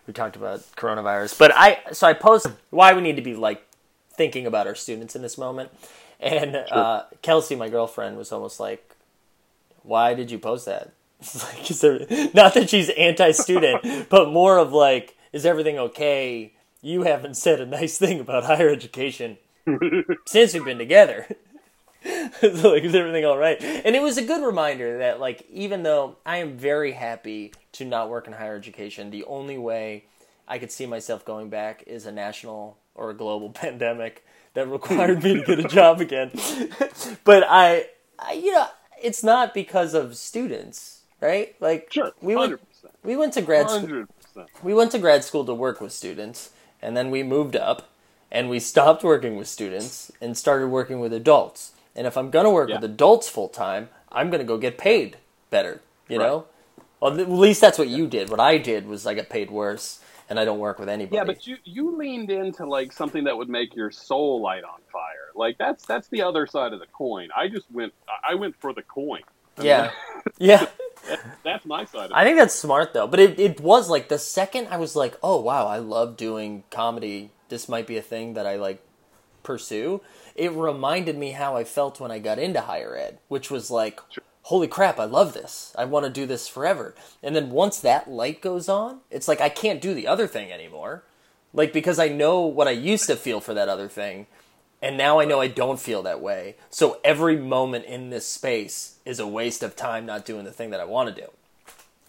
[0.06, 1.38] we talked about coronavirus.
[1.38, 3.66] But I so I posted why we need to be like
[4.14, 5.70] thinking about our students in this moment,
[6.20, 8.94] and uh, Kelsey, my girlfriend, was almost like,
[9.82, 12.00] "Why did you post that?" It's like, is there,
[12.34, 16.52] not that she's anti-student, but more of like, "Is everything okay?"
[16.82, 19.38] You haven't said a nice thing about higher education
[20.26, 21.26] since we've been together.
[22.40, 23.60] so, like, is everything all right?
[23.60, 27.84] And it was a good reminder that, like, even though I am very happy to
[27.84, 30.04] not work in higher education, the only way
[30.46, 35.22] I could see myself going back is a national or a global pandemic that required
[35.22, 36.30] me to get a job again.
[37.24, 37.86] but I,
[38.18, 38.66] I, you know,
[39.02, 41.54] it's not because of students, right?
[41.60, 42.60] Like, Sure, we went,
[43.02, 44.04] we went to grad school
[44.62, 46.50] we went to grad school to work with students
[46.82, 47.88] and then we moved up
[48.30, 52.44] and we stopped working with students and started working with adults and if i'm going
[52.44, 52.76] to work Yeah.
[52.76, 55.18] with adults full time i'm going to go get paid
[55.50, 56.26] better you Right.
[56.26, 56.46] know
[57.00, 60.00] well, at least that's what you did what i did was i got paid worse
[60.28, 63.36] and i don't work with anybody Yeah, but you you leaned into like something that
[63.36, 65.30] would make your soul light on fire.
[65.34, 67.28] Like that's that's the other side of the coin.
[67.36, 67.92] I just went
[68.28, 69.20] I went for the coin.
[69.58, 69.90] I mean,
[70.38, 70.66] yeah
[71.44, 72.06] that's my side.
[72.06, 73.06] Of I think that's smart though.
[73.06, 76.64] But it, it was like the second I was like, oh wow, I love doing
[76.70, 77.30] comedy.
[77.48, 78.82] This might be a thing that I like
[79.42, 80.00] pursue.
[80.34, 84.00] It reminded me how I felt when I got into higher ed, which was like,
[84.42, 85.72] holy crap, I love this.
[85.78, 86.94] I want to do this forever.
[87.22, 90.52] And then once that light goes on, it's like I can't do the other thing
[90.52, 91.04] anymore.
[91.52, 94.26] Like because I know what I used to feel for that other thing.
[94.82, 96.56] And now I know I don't feel that way.
[96.70, 100.70] So every moment in this space is a waste of time not doing the thing
[100.70, 101.28] that I want to do.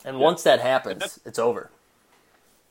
[0.06, 1.70] And once that happens, it's over.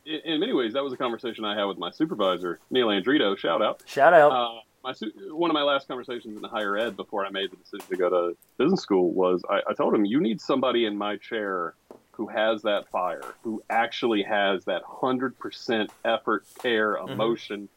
[0.04, 3.36] in, many ways, that was a conversation I had with my supervisor, Neil Andrito.
[3.36, 3.82] Shout out.
[3.86, 4.30] Shout out.
[4.32, 7.56] Uh, my su- one of my last conversations in higher ed before I made the
[7.56, 10.96] decision to go to business school was I, I told him, "You need somebody in
[10.96, 11.74] my chair
[12.12, 17.68] who has that fire, who actually has that hundred percent effort, care, emotion,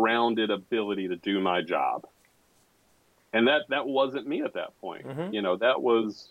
[0.00, 2.06] grounded ability to do my job."
[3.32, 5.06] And that that wasn't me at that point.
[5.06, 5.32] Mhm.
[5.32, 6.30] You know, that was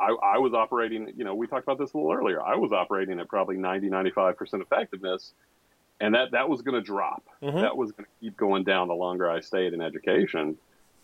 [0.00, 2.42] I, I was operating, you know, we talked about this a little earlier.
[2.42, 5.32] I was operating at probably 90, 95% effectiveness,
[6.00, 7.22] and that, that was going to drop.
[7.40, 7.60] Mhm.
[7.60, 10.58] That was going to keep going down the longer I stayed in education.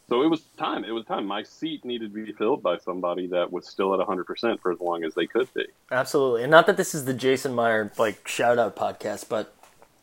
[0.09, 0.83] So it was time.
[0.85, 1.27] It was time.
[1.27, 4.81] My seat needed to be filled by somebody that was still at 100% for as
[4.81, 5.67] long as they could be.
[5.93, 6.43] Absolutely.
[6.43, 9.55] And not that this is the Jason Meyer like shout out podcast, but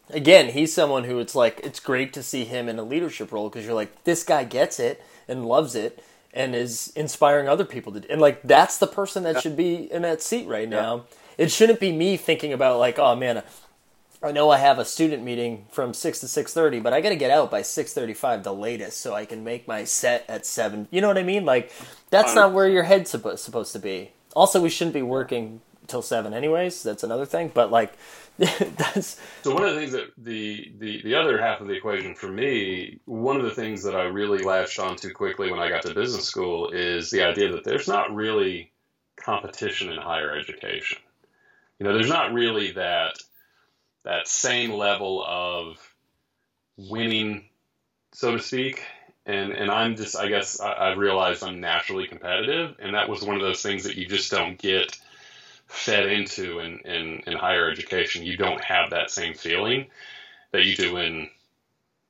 [0.10, 3.49] again, he's someone who it's like it's great to see him in a leadership role
[3.49, 6.03] because you're like this guy gets it and loves it
[6.34, 10.01] and is inspiring other people to and like that's the person that should be in
[10.03, 11.06] that seat right now.
[11.38, 13.43] It shouldn't be me thinking about like, oh man,
[14.24, 17.16] I know I have a student meeting from 6 to 6:30, but I got to
[17.16, 20.88] get out by 6:35 the latest so I can make my set at 7.
[20.91, 21.45] You know what I mean?
[21.45, 21.72] Like
[22.10, 24.12] that's not where your head's supposed supposed to be.
[24.36, 26.84] Also, we shouldn't be working till 7 anyways.
[26.84, 27.93] That's another thing, but like
[28.38, 32.16] that's So one of the things that the, the the other half of the equation
[32.16, 35.84] for me, one of the things that I really latched onto quickly when I got
[35.84, 38.74] to business school is the idea that there's not really
[39.16, 40.98] competition in higher education.
[41.80, 43.16] You know, there's not really that
[44.04, 45.78] that same level of
[46.78, 47.46] winning,
[48.12, 48.84] so to speak.
[49.26, 53.24] And and I'm just I guess I, I realized I'm naturally competitive, and that was
[53.24, 55.00] one of those things that you just don't get
[55.68, 58.24] fed into in, in, in higher education.
[58.26, 59.88] You don't have that same feeling
[60.51, 61.30] that you do in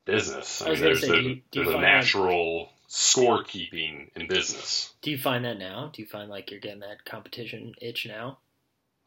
[0.05, 0.61] business.
[0.61, 4.09] I I mean, there's say, a, do you- do there's a find that- natural scorekeeping
[4.15, 4.93] in business.
[5.01, 5.89] Do you find that now?
[5.93, 8.37] Do you find like you're getting that competition itch now?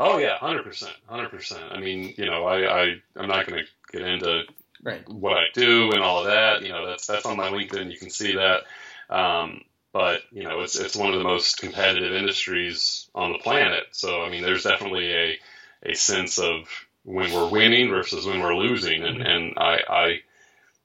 [0.00, 1.62] Oh yeah, hundred percent, hundred percent.
[1.72, 3.68] I mean, you know, I, I I'm not going to
[3.98, 4.42] get into
[4.82, 5.08] Right.
[5.08, 6.62] what I do and all of that.
[6.62, 7.90] You know, that's that's on my LinkedIn.
[7.90, 8.62] You can see that.
[9.10, 9.62] Um,
[9.98, 13.82] but you know, it's it's one of the most competitive industries on the planet.
[13.90, 15.38] So I mean, there's definitely a
[15.82, 16.68] a sense of
[17.02, 20.20] when we're winning versus when we're losing, and and I I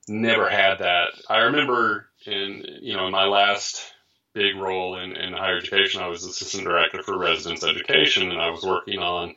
[0.08, 1.10] never had that.
[1.30, 3.94] I remember in you know in my last
[4.34, 8.50] big role in, in higher education, I was assistant director for residence education, and I
[8.50, 9.36] was working on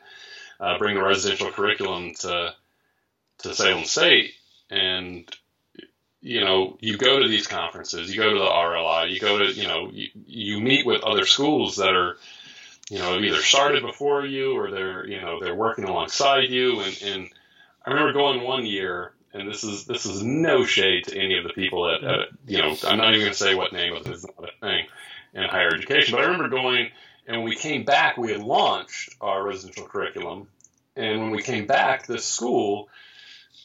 [0.59, 2.55] uh, bringing the residential curriculum to
[3.43, 4.33] to Salem State,
[4.71, 5.29] and
[6.21, 9.53] you know, you go to these conferences, you go to the RLI, you go to,
[9.53, 12.17] you know, you, you meet with other schools that are,
[12.89, 16.79] you know, either started before you or they're, you know, they're working alongside you.
[16.79, 17.29] And, and
[17.85, 21.43] I remember going one year, and this is this is no shade to any of
[21.43, 24.07] the people at, at you know, I'm not even going to say what name of
[24.07, 24.85] it is not a thing
[25.33, 26.89] in higher education, but I remember going
[27.27, 30.47] And when we came back, we had launched our residential curriculum.
[30.95, 32.89] And when we came back, this school,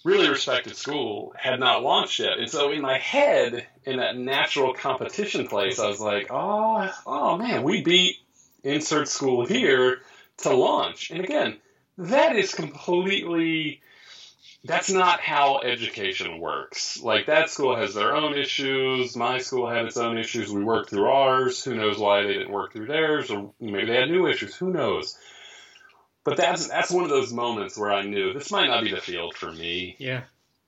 [0.05, 2.39] really respected school, had not launched yet.
[2.39, 7.37] And so in my head, in that natural competition place, I was like, oh, oh
[7.37, 8.17] man, we beat
[8.65, 10.01] insert school here
[10.39, 11.11] to launch.
[11.11, 11.57] And again,
[11.99, 13.81] that is completely
[14.65, 17.01] that's not how education works.
[17.03, 19.17] Like that school has their own issues.
[19.17, 20.53] My school had its own issues.
[20.53, 21.65] We worked through ours.
[21.65, 24.55] Who knows why they didn't work through theirs, or maybe they had new issues.
[24.55, 25.19] Who knows?
[26.25, 29.01] But that's that's one of those moments where I knew this might not be the
[29.01, 29.97] field for me.
[29.99, 30.23] Yeah.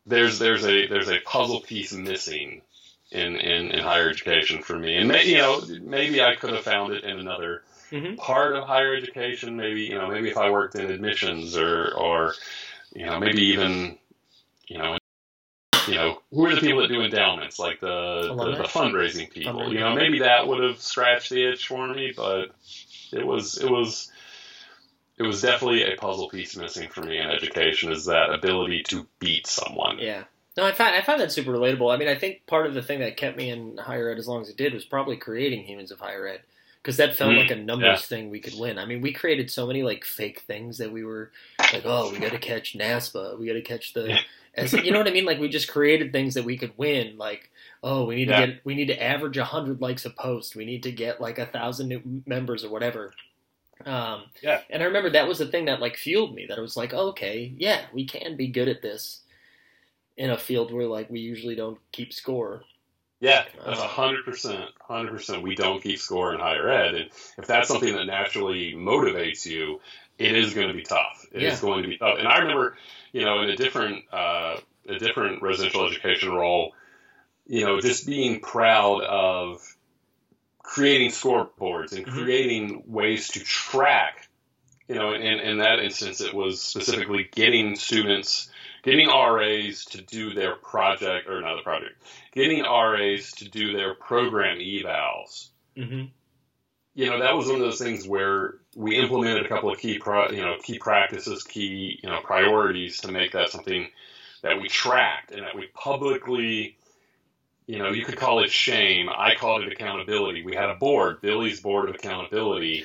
[0.07, 2.63] There's there's a there's a puzzle piece missing
[3.11, 6.65] in in, in higher education for me, and may, you know maybe I could have
[6.65, 8.17] found it in another Mhm.
[8.17, 9.57] part of higher education.
[9.57, 12.35] Maybe you know maybe if I worked in admissions or or
[12.95, 13.97] you know maybe even
[14.67, 14.99] you know
[15.87, 19.55] you know who are the people that do endowments like the the, the fundraising people.
[19.55, 19.73] Fundraising.
[19.73, 22.51] You know maybe that would have scratched the itch for me, but
[23.13, 24.11] it was it was
[25.19, 29.07] it was definitely a puzzle piece missing for me in education is that ability to
[29.21, 29.99] beat someone.
[29.99, 30.25] Yeah.
[30.57, 31.93] No, I find I find that super relatable.
[31.93, 34.29] I mean, I think part of the thing that kept me in higher ed as
[34.29, 36.41] long as it did was probably creating humans of higher ed
[36.81, 38.79] because that felt Mm, like a numbers thing we could win.
[38.79, 41.31] I mean, we created so many like fake things that we were
[41.73, 44.19] like, oh, we got to catch NASPA, we got to catch the, Yeah.
[44.55, 45.25] as, you know what I mean?
[45.25, 47.17] Like we just created things that we could win.
[47.19, 47.51] Like,
[47.83, 48.41] oh, we need Yeah.
[48.43, 50.55] to get, we need to average hundred likes a post.
[50.55, 53.12] We need to get like a thousand new members or whatever.
[53.87, 54.61] Um, Yeah.
[54.70, 56.47] And I remember that was the thing that like fueled me.
[56.47, 59.20] That it was like, oh, okay, yeah, we can be good at this
[60.16, 62.62] in a field where like we usually don't keep score.
[63.20, 65.43] Yeah, that's Uh, a hundred percent, hundred percent.
[65.43, 69.80] We don't keep score in higher ed, and if that's something that naturally motivates you,
[70.18, 71.24] it is going to be tough.
[71.32, 71.61] It is Yeah.
[71.61, 72.18] going to be tough.
[72.18, 72.76] And I remember,
[73.12, 74.57] you know, in a different, uh,
[74.89, 76.74] a different residential education role,
[77.47, 79.74] you know, just being proud of
[80.65, 82.12] creating scoreboards and Mhm.
[82.12, 84.29] creating ways to track.
[84.89, 88.51] You know, in, in that instance, it was specifically getting students,
[88.83, 92.03] getting RAs to do their project, or not the project,
[92.33, 95.49] getting RAs to do their program evals.
[95.77, 96.07] Mm-hmm.
[96.97, 99.99] You know, that was one of those things where we implemented a couple of key,
[99.99, 103.89] pro, you know, key practices, key, you know, priorities to make that something
[104.43, 106.77] that we tracked and that we publicly,
[107.67, 109.09] you know, you could call it shame.
[109.09, 110.45] I called it accountability.
[110.45, 112.85] We had a board, Billy's Board of Accountability.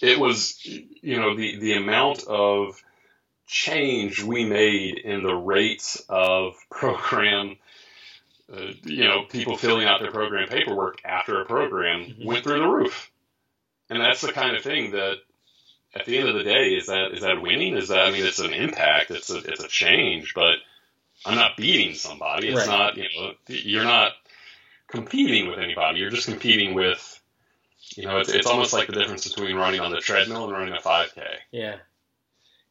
[0.00, 2.80] It was, you know, the, the amount of
[3.46, 7.56] change we made in the rates of program,
[8.52, 12.24] uh, you know, people filling out their program paperwork after a program Mhm.
[12.24, 13.10] went through the roof.
[13.90, 15.16] And that's the kind of thing that,
[15.92, 17.76] at the end of the day, is that is that winning?
[17.76, 20.58] Is that I mean, it's an impact, it's a it's a change, but
[21.24, 22.48] I'm not beating somebody.
[22.48, 22.68] It's Right.
[22.68, 24.12] not you know you're not
[24.88, 25.98] competing with anybody.
[26.00, 27.16] You're just competing with.
[27.96, 30.74] You know, it's, it's almost like the difference between running on the treadmill and running
[30.74, 31.24] a 5K.
[31.50, 31.76] Yeah,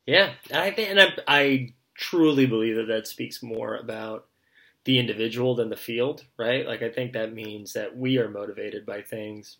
[0.06, 0.32] yeah.
[0.54, 4.28] I think, and I, I truly believe that that speaks more about
[4.86, 6.66] the individual than the field, right?
[6.66, 9.58] Like, I think that means that we are motivated by things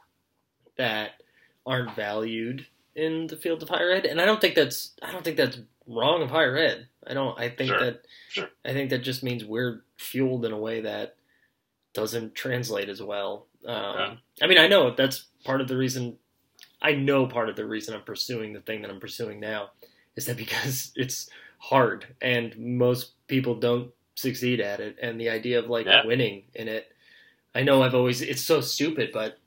[0.78, 1.22] that
[1.66, 2.66] aren't valued
[2.96, 5.60] in the field of higher ed, and I don't think that's I don't think that's
[5.90, 6.88] wrong of higher ed.
[7.06, 7.38] I don't.
[7.40, 7.80] I think Sure.
[7.80, 8.50] that Sure.
[8.64, 11.16] I think that just means we're fueled in a way that
[11.94, 13.48] doesn't translate as well.
[13.66, 14.16] Um, Yeah.
[14.44, 16.18] I mean, I know that's part of the reason.
[16.82, 19.72] I know part of the reason I'm pursuing the thing that I'm pursuing now
[20.16, 25.60] is that because it's hard and most people don't succeed at it, and the idea
[25.60, 26.06] of like Yeah.
[26.06, 26.92] winning in it.
[27.56, 29.40] I know I've always it's so stupid, but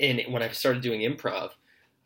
[0.00, 1.52] in when I started doing improv,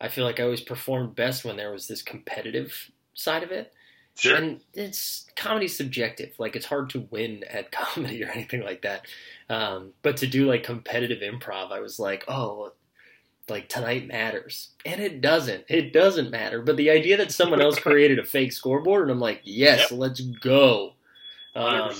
[0.00, 3.72] I feel like I always performed best when there was this competitive side of it.
[4.16, 4.36] Sure.
[4.36, 6.34] And it's comedy's subjective.
[6.38, 9.06] Like it's hard to win at comedy or anything like that.
[9.48, 12.72] Um, but to do like competitive improv, I was like, oh,
[13.48, 15.64] like tonight matters, and it doesn't.
[15.68, 16.62] It doesn't matter.
[16.62, 20.20] But the idea that someone else created a fake scoreboard, and I'm like, yes, let's
[20.20, 20.94] go.
[21.54, 21.92] Um,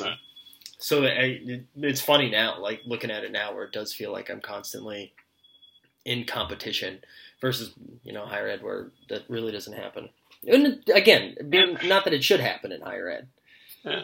[0.78, 4.12] so I, it, it's funny now, like looking at it now, where it does feel
[4.12, 5.12] like I'm constantly
[6.04, 7.00] in competition
[7.40, 10.08] versus you know higher ed, where that really doesn't happen.
[10.47, 13.28] And again, being, not that it should happen in higher ed.
[13.84, 14.03] Yeah.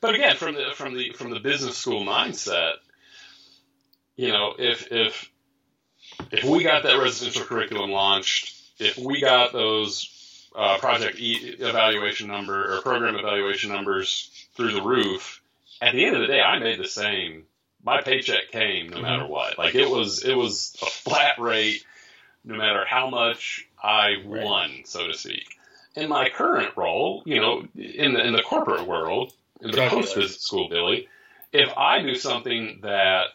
[0.00, 2.74] But again, from the from the from the business school mindset,
[4.16, 5.30] you know, if if
[6.30, 12.28] if we got that residential curriculum launched, if we got those uh, project e- evaluation
[12.28, 15.42] number or program evaluation numbers through the roof,
[15.80, 17.44] at the end of the day, I made the same.
[17.82, 19.58] My paycheck came no matter what.
[19.58, 21.84] Like it was it was a flat rate,
[22.44, 25.57] no matter how much I won, so to speak.
[25.98, 30.14] In my current role, you know, in the in the corporate world, in the post
[30.14, 31.08] business school, Billy,
[31.52, 33.26] if I do something that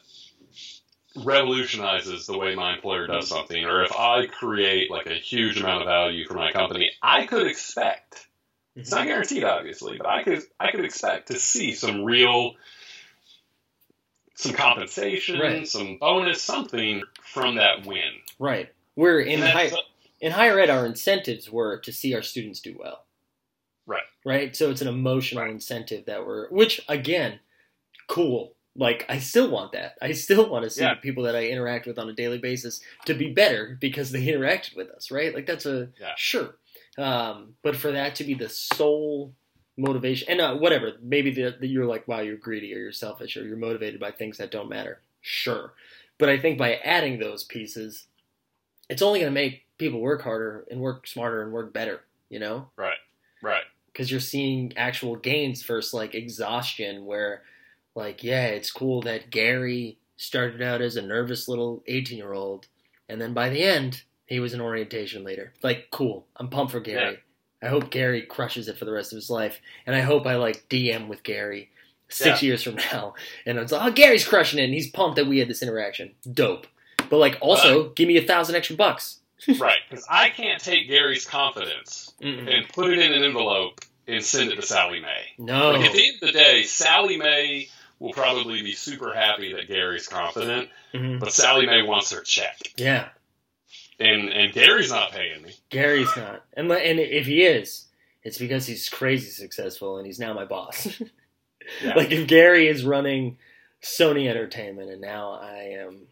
[1.16, 5.82] revolutionizes the way my employer does something, or if I create like a huge amount
[5.82, 8.28] of value for my company, I could expect.
[8.76, 12.56] It's not guaranteed, obviously, but I could I could expect to see some real,
[14.36, 15.68] some compensation, Right.
[15.68, 18.14] some bonus, something from that win.
[18.40, 18.70] Right.
[18.96, 19.72] We're in high,
[20.24, 23.04] in higher ed, our incentives were to see our students do well.
[23.86, 24.04] Right.
[24.26, 24.56] Right.
[24.56, 27.40] So it's an emotional incentive that we're, which again,
[28.08, 28.54] cool.
[28.76, 29.98] Like I still want that.
[30.02, 30.96] I still want to see Yeah.
[30.96, 34.26] the people that I interact with on a daily basis to be better because they
[34.34, 35.12] interacted with us.
[35.12, 35.36] Right.
[35.36, 36.14] Like that's a Yeah.
[36.16, 36.56] sure.
[36.98, 39.34] Um, but for that to be the sole
[39.76, 43.36] motivation, and uh, whatever, maybe the, the, you're like, wow, you're greedy or you're selfish
[43.36, 45.02] or you're motivated by things that don't matter.
[45.20, 45.74] Sure.
[46.18, 48.06] But I think by adding those pieces,
[48.90, 52.40] it's only going to make people work harder and work smarter and work better, you
[52.40, 52.70] know?
[52.76, 52.98] Right.
[53.42, 53.64] Right.
[53.88, 57.44] Because you're seeing actual gains versus like exhaustion, where,
[57.96, 62.68] like, yeah, it's cool that Gary started out as a nervous little 18 year old,
[63.08, 65.54] and then by the end, he was an orientation leader.
[65.62, 66.26] Like, cool.
[66.38, 67.20] I'm pumped for Gary.
[67.62, 70.36] I hope Gary crushes it for the rest of his life, and I hope I
[70.36, 71.70] like DM with Gary
[72.10, 73.14] six years from now,
[73.46, 76.12] and it's like, oh, Gary's crushing it, and he's pumped that we had this interaction.
[76.32, 76.68] Dope.
[77.10, 79.20] But like, also, uh, give me a thousand extra bucks.
[79.60, 79.80] Right.
[79.90, 82.54] Because I can't take Gary's confidence Mm-mm.
[82.54, 85.26] and put it in an envelope and send it to Sallie Mae.
[85.38, 85.72] No.
[85.72, 87.70] Like at the end of the day, Sallie Mae
[88.00, 91.20] will probably be super happy that Gary's confident, Mhm.
[91.20, 93.08] but Sallie Mae wants her check, Yeah,
[94.00, 95.54] and and Gary's not paying me.
[95.70, 97.86] Gary's not, and li- and if he is,
[98.24, 100.88] it's because he's crazy successful and he's now my boss.
[101.82, 101.94] Yeah.
[101.96, 103.38] Like if Gary is running
[103.82, 106.08] Sony Entertainment and now I am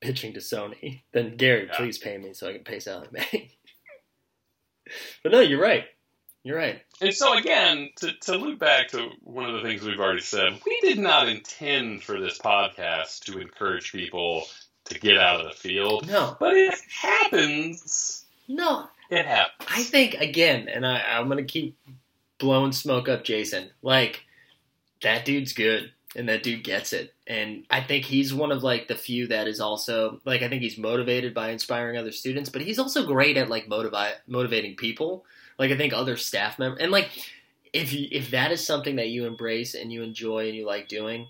[0.00, 1.76] pitching to Sony, then Gary, Yeah.
[1.76, 3.50] please pay me so I can pay Sallie Mae.
[5.22, 5.84] but no, you're right.
[6.42, 6.80] You're right.
[7.00, 10.60] And so again, to, to loop back to one of the things we've already said,
[10.64, 14.44] we did not intend for this podcast to encourage people
[14.84, 18.24] to get out of the field, No, but it happens.
[18.48, 18.88] no.
[19.10, 19.68] It happens.
[19.72, 21.76] I think again, and I, I'm gonna keep
[22.38, 23.70] blowing smoke up Jason.
[23.80, 24.24] Like
[25.02, 27.14] that dude's good, and that dude gets it.
[27.26, 30.62] And I think he's one of like the few that is also like I think
[30.62, 35.24] he's motivated by inspiring other students, but he's also great at like motivi- motivating people.
[35.58, 37.10] Like I think other staff members, and like
[37.72, 40.88] if you, if that is something that you embrace and you enjoy and you like
[40.88, 41.28] doing,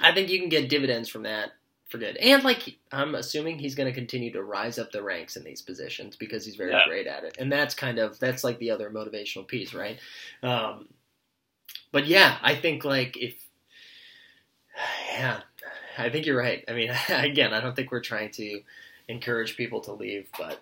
[0.00, 1.50] I think you can get dividends from that
[1.88, 2.16] for good.
[2.16, 5.62] And like I'm assuming he's going to continue to rise up the ranks in these
[5.62, 6.84] positions because he's very Yeah.
[6.86, 7.36] great at it.
[7.38, 9.98] And that's kind of that's like the other motivational piece, right?
[10.42, 10.88] Um,
[11.92, 13.34] but yeah, I think like if
[15.12, 15.40] yeah,
[15.98, 16.64] I think you're right.
[16.68, 18.60] I mean, again, I don't think we're trying to
[19.08, 20.60] encourage people to leave, but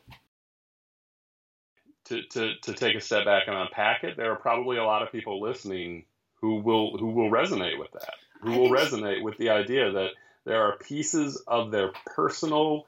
[2.07, 5.03] to, to, to take a step back and unpack it, there are probably a lot
[5.03, 6.05] of people listening
[6.41, 8.15] who will who will resonate with that.
[8.41, 10.11] Who will resonate with the idea that
[10.45, 12.87] there are pieces of their personal,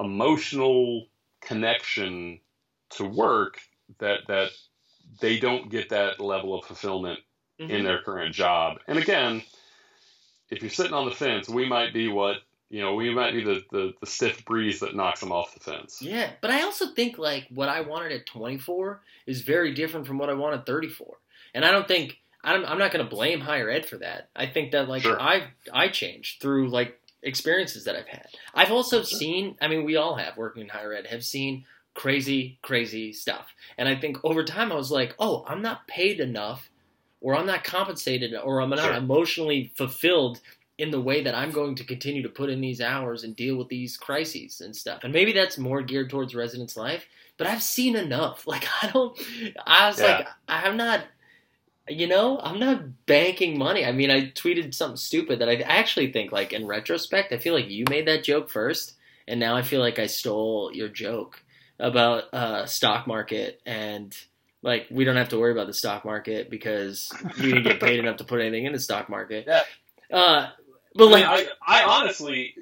[0.00, 1.06] emotional
[1.40, 2.40] connection
[2.90, 3.60] to work
[3.98, 4.50] that that
[5.20, 7.20] they don't get that level of fulfillment
[7.58, 7.84] in mm-hmm.
[7.84, 8.78] their current job.
[8.88, 9.42] And again,
[10.52, 12.36] if you're sitting on the fence, we might be what
[12.68, 15.60] you know, we might be the, the, the stiff breeze that knocks them off the
[15.60, 16.00] fence.
[16.00, 20.16] Yeah, but I also think like what I wanted at 24 is very different from
[20.16, 21.18] what I want at 34,
[21.54, 24.28] and I don't think I'm, I'm not going to blame higher ed for that.
[24.34, 25.20] I think that like Sure.
[25.20, 28.26] I I changed through like experiences that I've had.
[28.54, 29.56] I've also seen.
[29.60, 33.86] I mean, we all have working in higher ed have seen crazy crazy stuff, and
[33.86, 36.70] I think over time I was like, oh, I'm not paid enough,
[37.22, 38.94] or I'm not compensated, or I'm not Sure.
[38.94, 40.40] emotionally fulfilled
[40.78, 43.56] in the way that I'm going to continue to put in these hours and deal
[43.56, 45.04] with these crises and stuff.
[45.04, 47.06] And maybe that's more geared towards residence life,
[47.36, 48.46] but I've seen enough.
[48.52, 49.18] Like I don't
[49.66, 50.04] I was Yeah.
[50.18, 51.04] like I'm not
[51.88, 53.84] you know, I'm not banking money.
[53.84, 57.54] I mean, I tweeted something stupid that I actually think like in retrospect, I feel
[57.54, 58.94] like you made that joke first
[59.26, 61.42] and now I feel like I stole your joke
[61.78, 64.16] about uh stock market and
[64.62, 67.98] like we don't have to worry about the stock market because we didn't get paid
[67.98, 69.46] enough to put anything in the stock market.
[69.46, 69.62] Yeah.
[70.16, 70.50] Uh
[70.94, 72.54] but I, like mean, I, I honestly,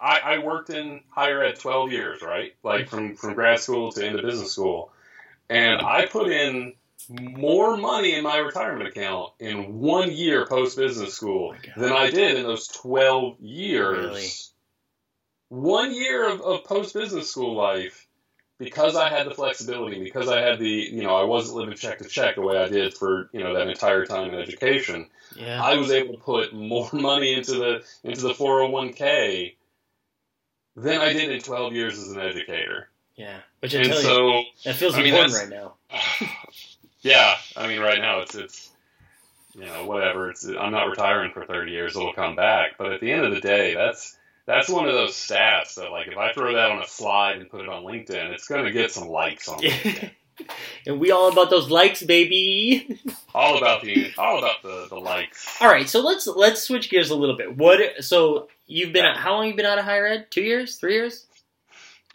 [0.00, 2.54] I, I worked in higher ed 12 years, right?
[2.62, 4.92] Like from, from grad school to into business school.
[5.48, 6.74] And I put in
[7.08, 12.10] more money in my retirement account in one year post business school Oh than I
[12.10, 14.06] did in those 12 years.
[14.06, 14.28] Really?
[15.48, 18.06] One year of, of post business school life
[18.58, 21.98] because I had the flexibility, because I had the, you know, I wasn't living check
[21.98, 25.08] to check the way I did for, you know, that entire time in education.
[25.36, 25.62] yeah.
[25.62, 29.54] I was able to put more money into the into the 401k
[30.76, 32.88] than I did in 12 years as an educator.
[33.16, 33.38] Yeah.
[33.60, 35.74] Which I And tell you so, that feels I mean, important right now.
[37.00, 38.70] yeah, I mean, right now it's it's
[39.54, 40.30] you know whatever.
[40.30, 42.72] It's I'm not retiring for 30 years; it'll come back.
[42.78, 44.16] But at the end of the day, that's
[44.48, 47.48] that's one of those stats that like if I throw that on a slide and
[47.50, 50.10] put it on LinkedIn, it's gonna get some likes on LinkedIn.
[50.86, 52.98] and we all about those likes, baby.
[53.34, 55.46] all about the all about the, the likes.
[55.60, 57.56] All right, so let's let's switch gears a little bit.
[57.56, 58.02] What?
[58.04, 60.30] So you've been how long you been out of higher ed?
[60.30, 60.76] Two years?
[60.76, 61.26] Three years?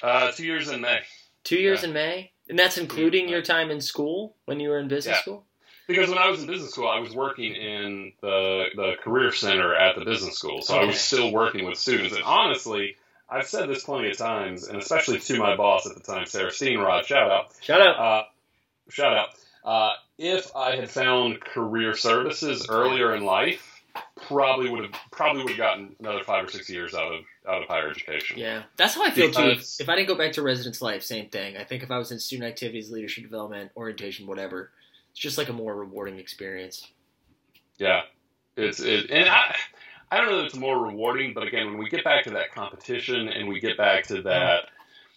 [0.02, 1.00] Uh, two years in May.
[1.44, 1.88] Two years Yeah.
[1.90, 5.22] in May, and that's including your time in school when you were in business Yeah.
[5.22, 5.46] school.
[5.88, 9.76] Because when I was in business school, I was working in the the career center
[9.76, 12.16] at the business school, so I was still working with students.
[12.16, 12.96] And honestly,
[13.30, 16.52] I've said this plenty of times, and especially to my boss at the time, Sarah
[16.52, 17.06] Steenrod.
[17.06, 17.52] Shout out.
[17.62, 18.00] Shout out.
[18.00, 18.24] Uh,
[18.90, 19.30] shout out.
[19.66, 23.82] Uh, if I had found career services earlier in life,
[24.28, 27.62] probably would have probably would have gotten another five or six years out of out
[27.62, 28.38] of higher education.
[28.38, 29.56] Yeah, that's how I feel too.
[29.80, 31.58] If I didn't go back to residence life, same thing.
[31.58, 34.72] I think if I was in student activities, leadership development, orientation, whatever,
[35.14, 36.88] it's just like a more rewarding experience.
[37.78, 38.02] Yeah,
[38.58, 39.56] it's it, and I
[40.12, 42.52] I don't know that it's more rewarding, but again, when we get back to that
[42.52, 44.70] competition and we get back to that,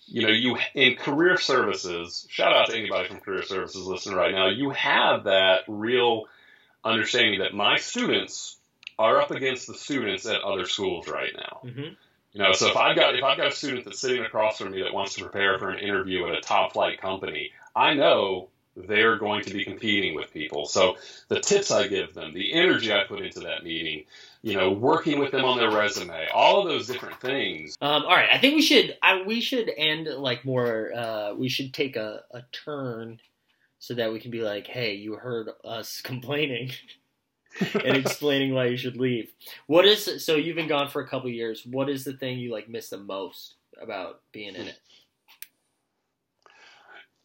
[0.07, 2.27] you know, you in career services.
[2.29, 4.49] Shout out to anybody from career services listening right now.
[4.49, 6.25] You have that real
[6.85, 8.59] understanding that my students
[8.99, 11.61] are up against the students at other schools right now.
[11.65, 11.95] Mm-hmm.
[12.33, 14.73] You know, so if I've got if I've got a student that's sitting across from
[14.73, 18.49] me that wants to prepare for an interview at a top flight company, I know
[18.77, 20.67] they're going to be competing with people.
[20.67, 20.97] So
[21.29, 24.05] the tips I give them, the energy I put into that meeting,
[24.43, 27.77] you know, working with them on their resume, all of those different things.
[27.81, 30.93] Um, all right, I think we should I, we should end like more.
[30.95, 33.19] Uh, we should take a, a turn
[33.79, 36.73] so that we can be like, hey, you heard us complaining
[37.61, 39.33] and explaining why you should leave.
[39.67, 41.65] What is so you've been gone for a couple years?
[41.65, 44.79] What is the thing you like miss the most about being in it?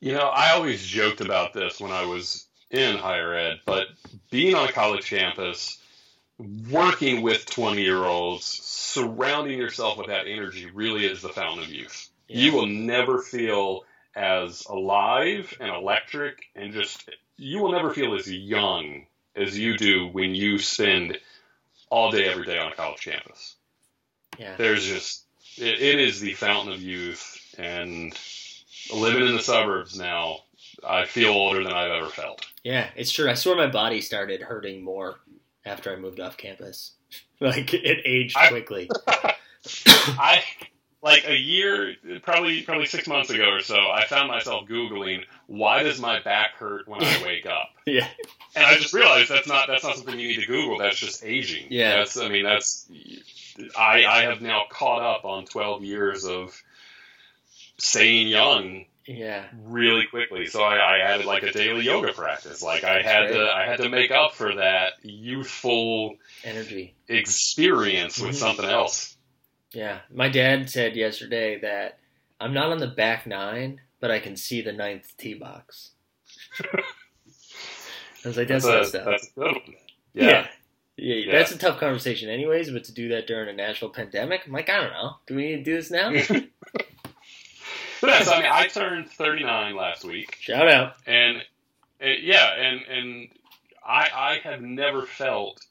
[0.02, 3.88] You know, I always joked about this when I was in higher ed, but
[4.32, 5.78] being on a college campus,
[6.72, 11.70] working with 20 year olds, surrounding yourself with that energy really is the fountain of
[11.70, 12.10] youth.
[12.28, 13.84] You will never feel
[14.16, 20.08] as alive and electric and just, you will never feel as young as you do
[20.08, 21.20] when you spend
[21.90, 23.56] all day, every day on a college campus.
[24.40, 24.56] yeah.
[24.58, 25.26] There's just,
[25.58, 27.38] it, it is the fountain of youth.
[27.58, 28.18] And
[28.94, 30.38] living in the suburbs now,
[30.88, 32.46] I feel older than I've ever felt.
[32.64, 33.30] Yeah, it's true.
[33.30, 35.20] I swear my body started hurting more
[35.66, 36.94] after I moved off campus.
[37.42, 38.88] Like it aged I- quickly.
[39.08, 40.44] I
[41.02, 45.82] like a year, probably probably six months ago or so, I found myself googling why
[45.82, 48.08] does my back hurt when I wake up, yeah.
[48.56, 50.78] and I just realized that's not that's not something you need to Google.
[50.78, 51.66] That's just aging.
[51.72, 51.98] Yeah.
[51.98, 52.88] that's I mean that's
[53.76, 56.62] I I have now caught up on twelve years of
[57.82, 59.46] staying young Yeah.
[59.64, 60.46] really quickly.
[60.48, 62.62] So I, I added like a daily yoga practice.
[62.62, 66.96] Like I had to I had to make up for that youthful Energy.
[67.08, 68.36] experience with Mhm.
[68.40, 69.16] something else.
[69.74, 70.00] Yeah.
[70.14, 71.98] My dad said yesterday that
[72.40, 75.92] I'm not on the back nine, but I can see the ninth tee box.
[76.64, 79.56] I was like, that's, that's a one.
[80.14, 80.26] yeah.
[80.26, 80.48] Yeah.
[80.98, 81.16] Yeah.
[81.16, 81.32] Yeah.
[81.32, 82.70] that's a tough conversation, anyways.
[82.70, 85.16] But to do that during a national pandemic, I'm like, I don't know.
[85.26, 86.12] Do we need to do this now?
[88.02, 90.96] But that's, I mean, I turned 39 last week, Shout out.
[91.06, 91.38] and,
[92.00, 93.28] and yeah, and and
[93.86, 95.64] I I have never felt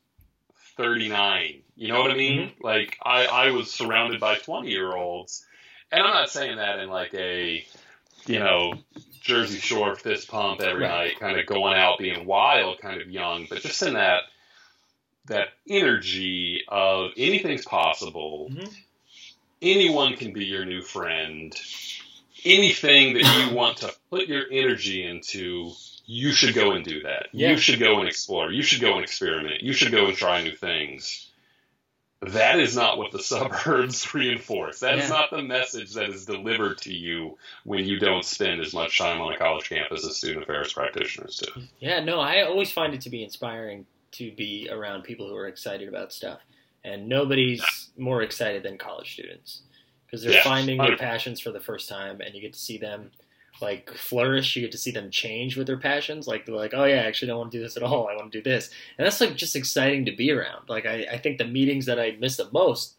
[0.77, 1.63] 39.
[1.77, 2.39] You know what I mean?
[2.51, 2.65] Mm-hmm.
[2.65, 5.45] Like I I was surrounded by 20 year olds,
[5.91, 7.65] and I'm not saying that in like a
[8.27, 8.75] you know
[9.21, 11.09] Jersey Shore fist pump every Right.
[11.09, 14.23] night, kind of going out being wild, kind of young, but just in that
[15.27, 18.49] that energy of anything's possible.
[18.51, 18.73] Mhm.
[19.63, 21.55] Anyone can be your new friend.
[22.45, 25.73] Anything that you want to put your energy into,
[26.07, 27.29] you should go and do that.
[27.33, 27.51] Yeah.
[27.51, 28.51] You should go and explore.
[28.51, 29.63] You should go and experiment.
[29.63, 31.27] You should go and try new things.
[32.23, 34.81] That is not what the suburbs reinforce.
[34.81, 35.17] That is Yeah.
[35.17, 39.21] not the message that is delivered to you when you don't spend as much time
[39.21, 41.63] on a college campus as student affairs practitioners do.
[41.79, 45.47] Yeah, no, I always find it to be inspiring to be around people who are
[45.49, 46.41] excited about stuff.
[46.85, 47.63] And nobody's
[47.97, 49.63] more excited than college students
[50.11, 50.99] because they're Yeah, finding their 100%.
[50.99, 53.11] passions for the first time and you get to see them
[53.61, 54.57] like flourish.
[54.57, 56.27] You get to see them change with their passions.
[56.27, 58.09] Like they're like, oh yeah, I actually don't want to do this at all.
[58.09, 58.71] I want to do this.
[58.99, 60.69] And that's like just exciting to be around.
[60.69, 62.95] Like I, I think the meetings that I miss the most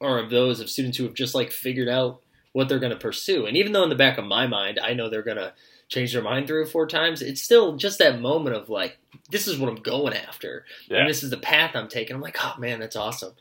[0.00, 2.20] are of those of students who have just like figured out
[2.52, 3.46] what they're going to pursue.
[3.46, 5.52] And even though in the back of my mind, I know they're going to
[5.88, 8.98] change their mind three or four times, it's still just that moment of like,
[9.30, 10.98] this is what I'm going after, Yeah.
[11.00, 12.14] and this is the path I'm taking.
[12.16, 13.34] I'm like, oh man, that's awesome.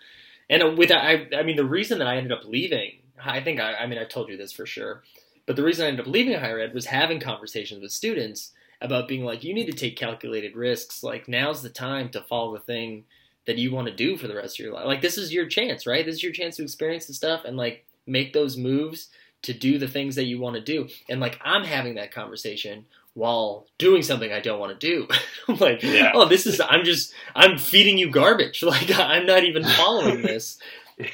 [0.49, 2.93] And uh, with that, I, I mean, the reason that I ended up leaving,
[3.23, 5.03] I think, I, I mean, I've told you this for sure,
[5.45, 8.51] but the reason I ended up leaving higher ed was having conversations with students
[8.81, 11.03] about being like, you need to take calculated risks.
[11.03, 13.03] Like now's the time to follow the thing
[13.45, 14.85] that you want to do for the rest of your life.
[14.85, 16.05] Like this is your chance, right?
[16.05, 19.09] This is your chance to experience the stuff and like make those moves
[19.41, 20.87] to do the things that you want to do.
[21.09, 25.07] And like I'm having that conversation while doing something I don't want to do.
[25.47, 26.11] I'm like, Yeah.
[26.13, 28.61] oh, this is I'm just I'm feeding you garbage.
[28.69, 30.57] Like I'm not even following this.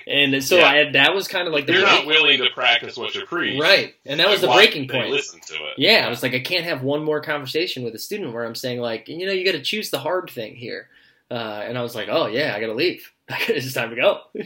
[0.08, 0.68] And so Yeah.
[0.68, 3.26] I that was kind of like the You're break- not willing to practice what you
[3.26, 3.60] preach.
[3.62, 5.10] right, and that was the breaking point.
[5.12, 5.74] Listen to it.
[5.78, 8.56] Yeah, I was like, I can't have one more conversation with a student where I'm
[8.56, 10.90] saying like, you know, you got to choose the hard thing here.
[11.30, 13.12] Uh, and I was like, oh yeah, I got to leave.
[13.30, 14.22] it's time to go.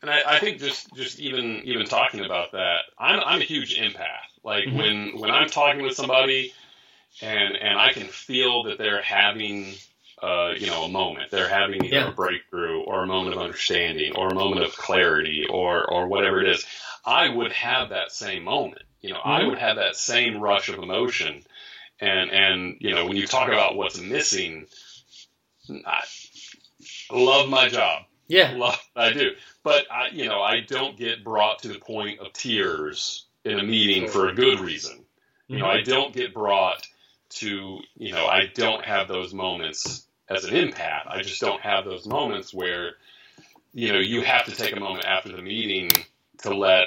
[0.00, 3.76] And I, I think just just even even talking about that, I'm I'm a huge
[3.80, 4.30] empath.
[4.44, 4.76] Like Mhm.
[4.76, 6.52] when when I'm talking with somebody,
[7.20, 9.74] and and I can feel that they're having.
[10.22, 11.30] Uh, you know, a moment.
[11.30, 12.08] They're having either Yeah.
[12.08, 16.40] a breakthrough or a moment of understanding or a moment of clarity or or whatever
[16.40, 16.66] it is.
[17.04, 18.82] I would have that same moment.
[19.00, 19.48] You know, I Mhm.
[19.50, 21.44] would have that same rush of emotion.
[22.00, 24.66] And and you know, when you talk about what's missing,
[25.86, 26.02] I
[27.12, 28.04] love my job.
[28.26, 29.30] Yeah, Love, I do,
[29.62, 33.62] but I, you know, I don't get brought to the point of tears in a
[33.62, 35.04] meeting for a good reason.
[35.48, 36.86] You know, I don't get brought
[37.30, 41.06] to, you know, I don't have those moments as an empath.
[41.06, 42.92] I just don't have those moments where,
[43.72, 45.90] you know, you have to take a moment after the meeting
[46.42, 46.86] to let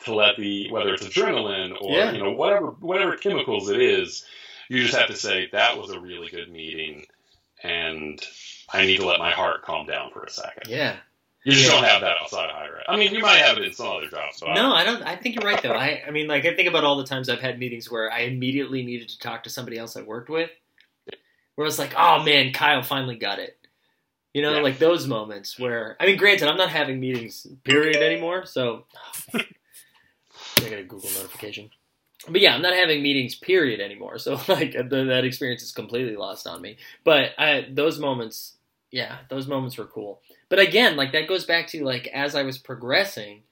[0.00, 2.12] to let the whether it's adrenaline or Yeah.
[2.12, 4.24] you know whatever whatever chemicals it is,
[4.68, 7.06] you just have to say that was a really good meeting,
[7.62, 8.20] and
[8.72, 10.68] I need to let my heart calm down for a second.
[10.70, 10.96] yeah.
[11.44, 11.74] You just Yeah.
[11.76, 12.84] don't have that outside of higher ed.
[12.88, 14.40] I mean, you might have it in some other jobs.
[14.40, 15.00] But No, I don't.
[15.04, 15.72] I think you're right though.
[15.74, 18.20] I, I mean, like I think about all the times I've had meetings where I
[18.22, 20.50] immediately needed to talk to somebody else I worked with,
[21.56, 23.58] where I was like, oh man, Kyle finally got it.
[24.32, 24.60] You know, Yeah.
[24.60, 28.84] like those moments where I mean, granted, I'm not having meetings period anymore, so
[29.34, 29.40] I
[30.60, 31.70] got a Google notification.
[32.28, 36.16] But yeah, I'm not having meetings period anymore, so like the, that experience is completely
[36.16, 36.76] lost on me.
[37.04, 38.54] But I, those moments,
[38.90, 40.20] yeah, those moments were cool.
[40.48, 43.42] But again, like that goes back to like as I was progressing,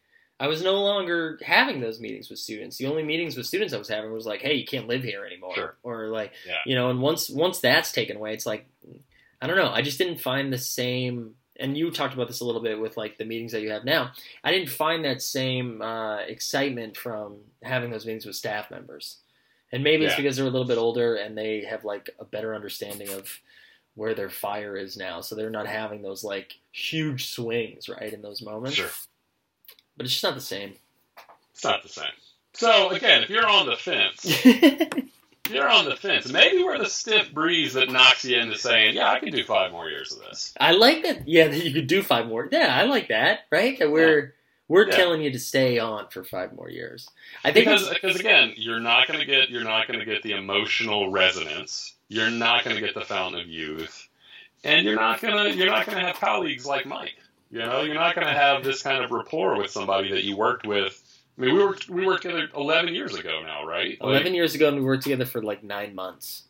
[0.40, 2.76] I was no longer having those meetings with students.
[2.76, 5.24] The only meetings with students I was having was like, "Hey, you can't live here
[5.24, 5.76] anymore," Sure.
[5.82, 6.56] or like, Yeah.
[6.66, 6.90] you know.
[6.90, 8.66] And once once that's taken away, it's like,
[9.40, 9.70] I don't know.
[9.70, 11.36] I just didn't find the same.
[11.56, 13.84] And you talked about this a little bit with like the meetings that you have
[13.84, 14.10] now.
[14.42, 19.18] I didn't find that same uh, excitement from having those meetings with staff members.
[19.70, 22.54] And maybe it's because they're a little bit older and they have like a better
[22.56, 23.40] understanding of
[23.94, 28.20] where their fire is now, so they're not having those like huge swings right in
[28.22, 28.76] those moments.
[28.76, 28.90] Sure.
[29.96, 30.74] But it's just not the same.
[31.52, 32.06] It's not the same.
[32.54, 34.44] So again, if you're on the fence,
[35.50, 36.30] you're on the fence.
[36.30, 39.72] Maybe we're the stiff breeze that knocks you into saying, "Yeah, I can do five
[39.72, 41.28] more years of this." I like that.
[41.28, 42.48] Yeah, that you could do five more.
[42.50, 43.40] Yeah, I like that.
[43.50, 43.78] Right?
[43.78, 44.34] That we're
[44.68, 44.96] we're Yeah.
[44.96, 47.08] telling you to stay on for five more years.
[47.44, 50.22] I think Because because again, you're not going to get you're not going to get
[50.22, 51.94] the emotional resonance.
[52.08, 54.08] You're not going to get the fountain of youth,
[54.62, 57.16] and you're not gonna you're not going to have colleagues like Mike.
[57.54, 60.36] You know, you're not going to have this kind of rapport with somebody that you
[60.36, 61.00] worked with.
[61.38, 63.90] I mean, we worked we worked together 11 years ago now, right?
[63.90, 66.42] Like, eleven years ago, and we worked together for like nine months.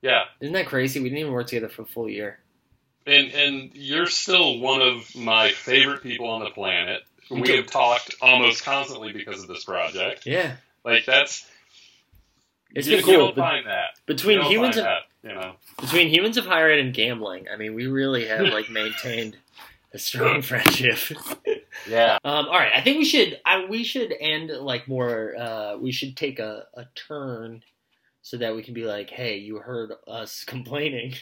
[0.00, 1.00] Yeah, Isn't that crazy?
[1.00, 2.38] We didn't even work together for a full year.
[3.06, 7.02] and and you're still one of my favorite people on the planet.
[7.30, 10.24] We have talked almost constantly because of this project.
[10.26, 11.48] Yeah, Like that's
[12.74, 13.14] It's you, been cool.
[13.32, 15.54] don't find that between humans and that, you know.
[15.80, 19.36] between humans of higher ed and gambling, I mean, we really have like maintained
[19.94, 20.98] a strong friendship.
[21.88, 22.18] Yeah.
[22.24, 25.34] Um, all right, I think we should I, we should end like more.
[25.38, 27.62] Uh, we should take a, a turn
[28.20, 31.14] so that we can be like, hey, you heard us complaining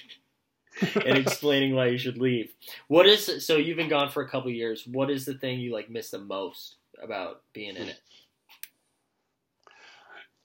[0.80, 2.54] and explaining why you should leave.
[2.88, 4.86] What is so you've been gone for a couple years?
[4.86, 8.00] What is the thing you like miss the most about being in it?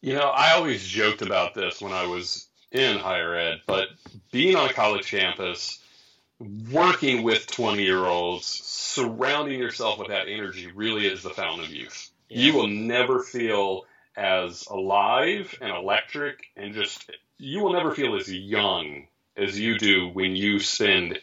[0.02, 3.88] You know, I always joked about this when I was in higher ed, but
[4.32, 5.80] being on a college campus,
[6.40, 11.72] working with 20 year olds, surrounding yourself with that energy really is the fountain of
[11.72, 12.12] youth.
[12.30, 13.86] You will never feel
[14.16, 19.08] as alive and electric and just, you will never feel as young
[19.38, 21.20] as you do when you spend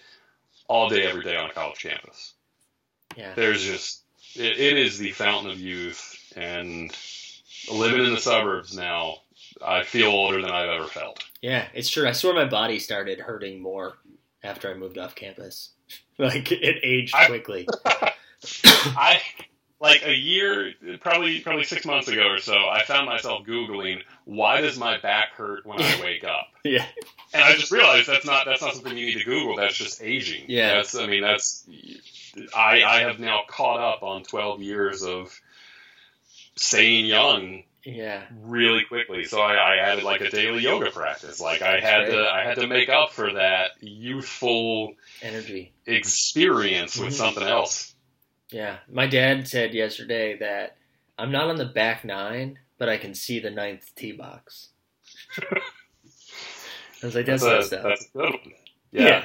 [0.69, 2.35] all day, every day on a college campus.
[3.17, 3.35] yeah.
[3.35, 4.03] There's just,
[4.35, 6.33] it, it is the fountain of youth.
[6.37, 6.97] And
[7.71, 9.17] living in the suburbs now,
[9.65, 11.23] I feel older than I've ever felt.
[11.43, 12.09] Yeah, it's true.
[12.09, 13.99] I swear my body started hurting more
[14.45, 15.71] after I moved off campus.
[16.17, 17.67] Like it aged I- quickly.
[18.65, 19.21] I
[19.81, 24.61] like a year, probably probably six months ago or so, I found myself googling why
[24.61, 26.87] does my back hurt when I wake up, yeah,
[27.33, 29.57] and I just realized that's not that's not something you need to Google.
[29.57, 30.45] That's just aging.
[30.47, 30.77] Yeah.
[30.77, 31.67] that's I mean that's
[32.57, 35.37] I I have now caught up on twelve years of
[36.57, 38.23] staying young Yeah.
[38.41, 39.25] really quickly.
[39.25, 41.41] So I, I added like a daily yoga practice.
[41.41, 42.17] Like I had Great.
[42.17, 45.73] to I had to make up for that youthful Energy.
[45.87, 47.17] experience with Mhm.
[47.19, 47.95] something else.
[48.51, 48.79] Yeah.
[48.91, 50.77] My dad said yesterday that
[51.19, 54.71] I'm not on the back nine, but I can see the ninth tee box.
[57.03, 57.83] I was like, that's, That's, a, stuff.
[57.85, 58.41] that's a good one.
[58.93, 59.03] Yeah.
[59.03, 59.25] Yeah.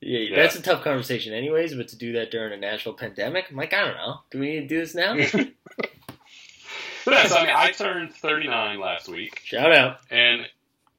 [0.00, 0.18] yeah.
[0.30, 0.36] Yeah.
[0.36, 1.74] that's a tough conversation, anyways.
[1.74, 4.20] But to do that during a national pandemic, I'm like, I don't know.
[4.30, 5.14] Do we need to do this now?
[7.04, 9.98] But yeah, so I mean, I turned 39 last week, Shout out.
[10.10, 10.42] and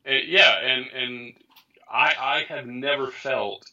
[0.08, 1.34] uh, yeah, and and
[1.92, 3.70] I I have never felt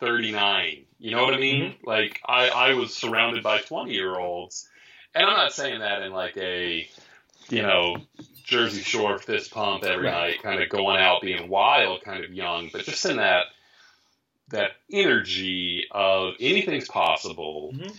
[0.00, 0.84] 39.
[0.98, 1.72] You know what I mean?
[1.72, 1.86] Mm-hmm.
[1.86, 4.68] Like I I was surrounded by 20 year olds,
[5.14, 6.88] and I'm not saying that in like a
[7.48, 7.96] you know
[8.44, 10.12] Jersey Shore fist pump every Right.
[10.32, 13.44] night, kind of going out being wild, kind of young, but just in that
[14.50, 17.72] that energy of anything's possible.
[17.74, 17.96] Mhm.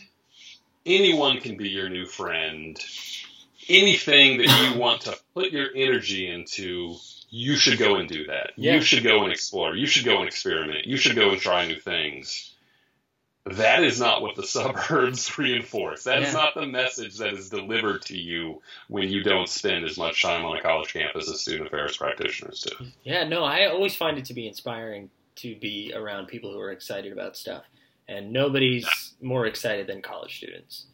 [0.85, 2.79] Anyone can be your new friend.
[3.70, 6.95] Anything that you want to put your energy into,
[7.30, 8.51] you should go and do that.
[8.57, 8.74] Yeah.
[8.76, 9.76] You should go and explore.
[9.76, 10.86] You should go and experiment.
[10.88, 12.55] You should go and try new things.
[13.45, 16.03] That is not what the suburbs reinforce.
[16.05, 16.39] That is Yeah.
[16.39, 20.45] not the message that is delivered to you when you don't spend as much time
[20.45, 22.86] on a college campus as student affairs practitioners do.
[23.03, 26.72] Yeah, no, I always find it to be inspiring to be around people who are
[26.72, 27.63] excited about stuff.
[28.07, 30.88] And nobody's more excited than college students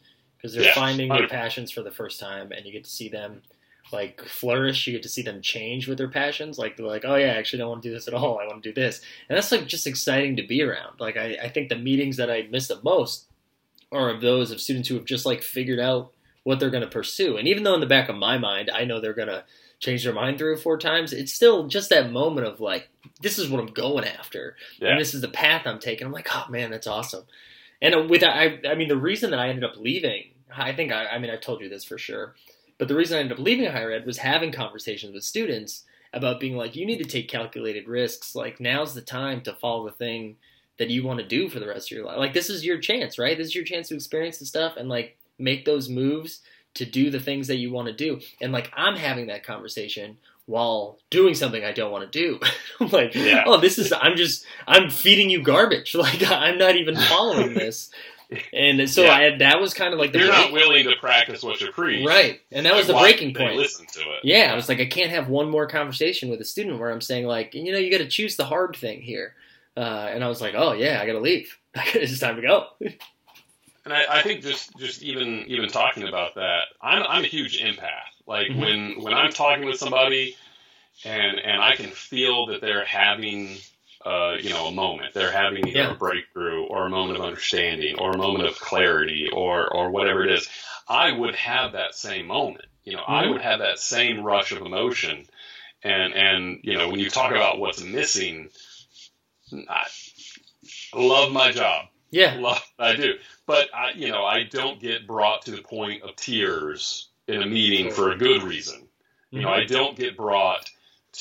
[0.46, 1.30] because they're Yeah, finding their 100.
[1.30, 3.42] passions for the first time and you get to see them
[3.92, 4.86] like flourish.
[4.86, 6.58] You get to see them change with their passions.
[6.58, 8.38] Like they're like, oh yeah, I actually don't want to do this at all.
[8.38, 9.00] I want to do this.
[9.28, 10.98] And that's like just exciting to be around.
[11.00, 13.26] Like I, I think the meetings that I miss the most
[13.92, 16.88] are of those of students who have just like figured out what they're going to
[16.88, 17.36] pursue.
[17.36, 19.44] And even though in the back of my mind, I know they're going to
[19.78, 22.88] change their mind three or four times, it's still just that moment of like,
[23.20, 24.90] this is what I'm going after, Yeah.
[24.90, 26.06] and this is the path I'm taking.
[26.06, 27.24] I'm like, oh man, that's awesome.
[27.82, 30.92] And uh, with I, I mean, the reason that I ended up leaving, I think
[30.92, 32.34] I, I mean, I've told you this for sure,
[32.78, 36.40] but the reason I ended up leaving higher ed was having conversations with students about
[36.40, 38.34] being like, you need to take calculated risks.
[38.34, 40.36] Like now's the time to follow the thing
[40.78, 42.18] that you want to do for the rest of your life.
[42.18, 43.36] Like this is your chance, right?
[43.36, 46.40] This is your chance to experience the stuff and like make those moves
[46.74, 48.20] to do the things that you want to do.
[48.40, 52.38] And like I'm having that conversation while doing something I don't want to do.
[52.78, 53.44] I'm like, Yeah.
[53.46, 55.94] oh, this is I'm just I'm feeding you garbage.
[55.98, 57.90] Like I'm not even following this.
[58.52, 59.12] And so Yeah.
[59.12, 62.06] I that was kind of like the You're not willing to practice what you preach.
[62.06, 62.40] right.
[62.50, 63.56] And that was the breaking point.
[63.56, 64.20] Listen to it.
[64.24, 67.00] Yeah, I was like, I can't have one more conversation with a student where I'm
[67.00, 69.34] saying like, you know, you got to choose the hard thing here.
[69.76, 71.56] Uh, and I was like, oh yeah, I got to leave.
[71.74, 72.66] it's time to go.
[72.80, 77.60] And I, I think just just even even talking about that, I'm I'm a huge
[77.62, 77.90] empath.
[78.26, 78.60] Like Mhm.
[78.60, 80.34] when when I'm talking with somebody,
[81.04, 83.58] and and I can feel that they're having.
[84.06, 85.12] Uh, you know, a moment.
[85.14, 85.90] They're having Yeah.
[85.90, 90.22] a breakthrough or a moment of understanding or a moment of clarity or or whatever
[90.22, 90.48] it is.
[90.88, 92.66] I would have that same moment.
[92.84, 93.32] You know, I Mhm.
[93.32, 95.26] would have that same rush of emotion.
[95.82, 98.50] And and you know, when you talk about what's missing,
[99.68, 99.86] I
[100.94, 101.88] love my job.
[102.12, 106.04] Yeah, Love, I do, but I, you know, I don't get brought to the point
[106.04, 108.86] of tears in a meeting for a good reason.
[109.32, 110.70] You know, I don't get brought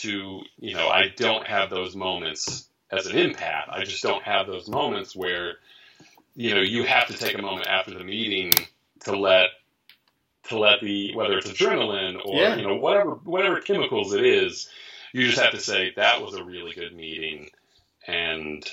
[0.03, 3.70] to, you know, I don't have those moments as an empath.
[3.70, 5.56] I just don't have those moments where,
[6.36, 8.52] you know, you have to take a moment after the meeting
[9.02, 9.50] to let
[10.50, 12.56] to let the whether it's adrenaline or Yeah.
[12.56, 14.70] you know whatever whatever chemicals it is,
[15.14, 17.50] you just have to say that was a really good meeting,
[18.08, 18.64] and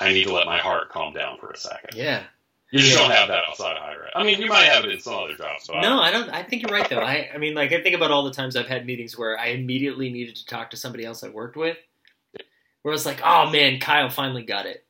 [0.00, 1.90] I need to let my heart calm down for a second.
[1.98, 2.22] yeah.
[2.70, 2.98] You just Yeah.
[2.98, 4.10] don't have that outside of higher ed.
[4.14, 5.70] I mean, you might have it in some other jobs.
[5.70, 6.28] No, I don't.
[6.28, 7.00] I think you're right though.
[7.00, 9.46] I, I mean, like I think about all the times I've had meetings where I
[9.48, 11.78] immediately needed to talk to somebody else I worked with,
[12.82, 14.84] where it's like, oh man, Kyle finally got it.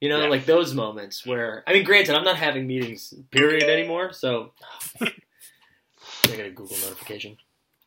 [0.00, 0.28] You know, Yeah.
[0.28, 4.52] like those moments where I mean, granted, I'm not having meetings period anymore, so
[5.00, 5.06] I
[6.28, 7.36] got a Google notification.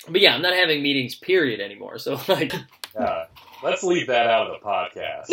[0.09, 1.97] But yeah, I'm not having meetings period anymore.
[1.99, 2.53] So like,
[2.95, 3.25] Yeah.
[3.63, 5.27] Let's leave that out of the podcast.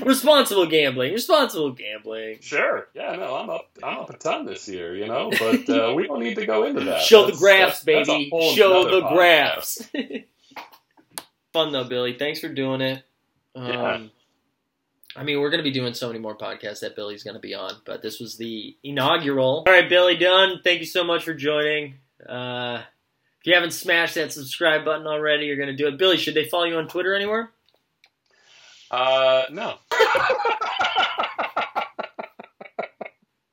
[0.06, 2.38] responsible gambling, responsible gambling.
[2.40, 2.88] sure.
[2.94, 3.14] Yeah.
[3.16, 3.66] No, I'm up.
[3.82, 4.96] I'm up a ton this year.
[4.96, 7.02] You know, but uh, we don't need to go into that.
[7.02, 8.30] Show the graphs, that's- that's baby.
[8.30, 9.12] whole Show the podcast.
[9.14, 9.90] graphs.
[11.52, 12.16] Fun though, Billy.
[12.18, 13.02] Thanks for doing it.
[13.54, 14.06] Um, Yeah.
[15.16, 17.40] I mean, we're going to be doing so many more podcasts that Billy's going to
[17.40, 19.64] be on, but this was the inaugural.
[19.66, 21.94] All right, Billy Dunn, thank you so much for joining.
[22.24, 22.82] Uh,
[23.40, 25.98] if you haven't smashed that subscribe button already, you're going to do it.
[25.98, 27.50] Billy, should they follow you on Twitter anywhere?
[28.88, 29.78] Uh, no.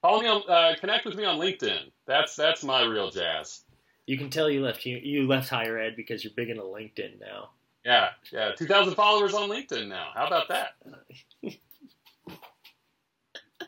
[0.01, 0.43] Follow me on.
[0.49, 1.91] Uh, connect with me on LinkedIn.
[2.05, 3.61] That's that's my real jazz.
[4.05, 7.19] You can tell you left you, you left higher ed because you're big into LinkedIn
[7.19, 7.49] now.
[7.86, 8.51] Yeah, yeah.
[8.57, 10.09] Two thousand followers on LinkedIn now.
[10.13, 10.75] How about that?
[11.43, 11.57] Is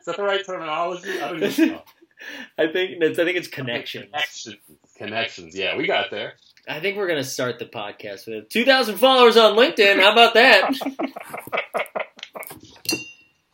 [0.06, 1.22] that the right terminology?
[1.22, 1.82] I don't even know.
[2.58, 4.06] I think it's I think it's connections.
[4.12, 4.56] Connections.
[4.98, 5.56] Connections.
[5.56, 6.34] Yeah, we got there.
[6.68, 10.00] I think we're gonna start the podcast with 2,000 followers on LinkedIn.
[10.02, 10.70] How about that?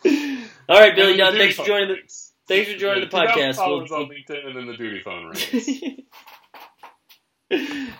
[0.68, 1.98] All right, Billy Dunn, thanks for joining the
[2.48, 3.56] thanks for joining the Yeah, 2,000 podcast.
[3.58, 5.70] Followers We'll- on LinkedIn, and then the duty phone rings.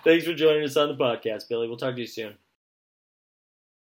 [0.02, 1.68] Thanks for joining us on the podcast, Billy.
[1.68, 2.34] We'll talk to you soon.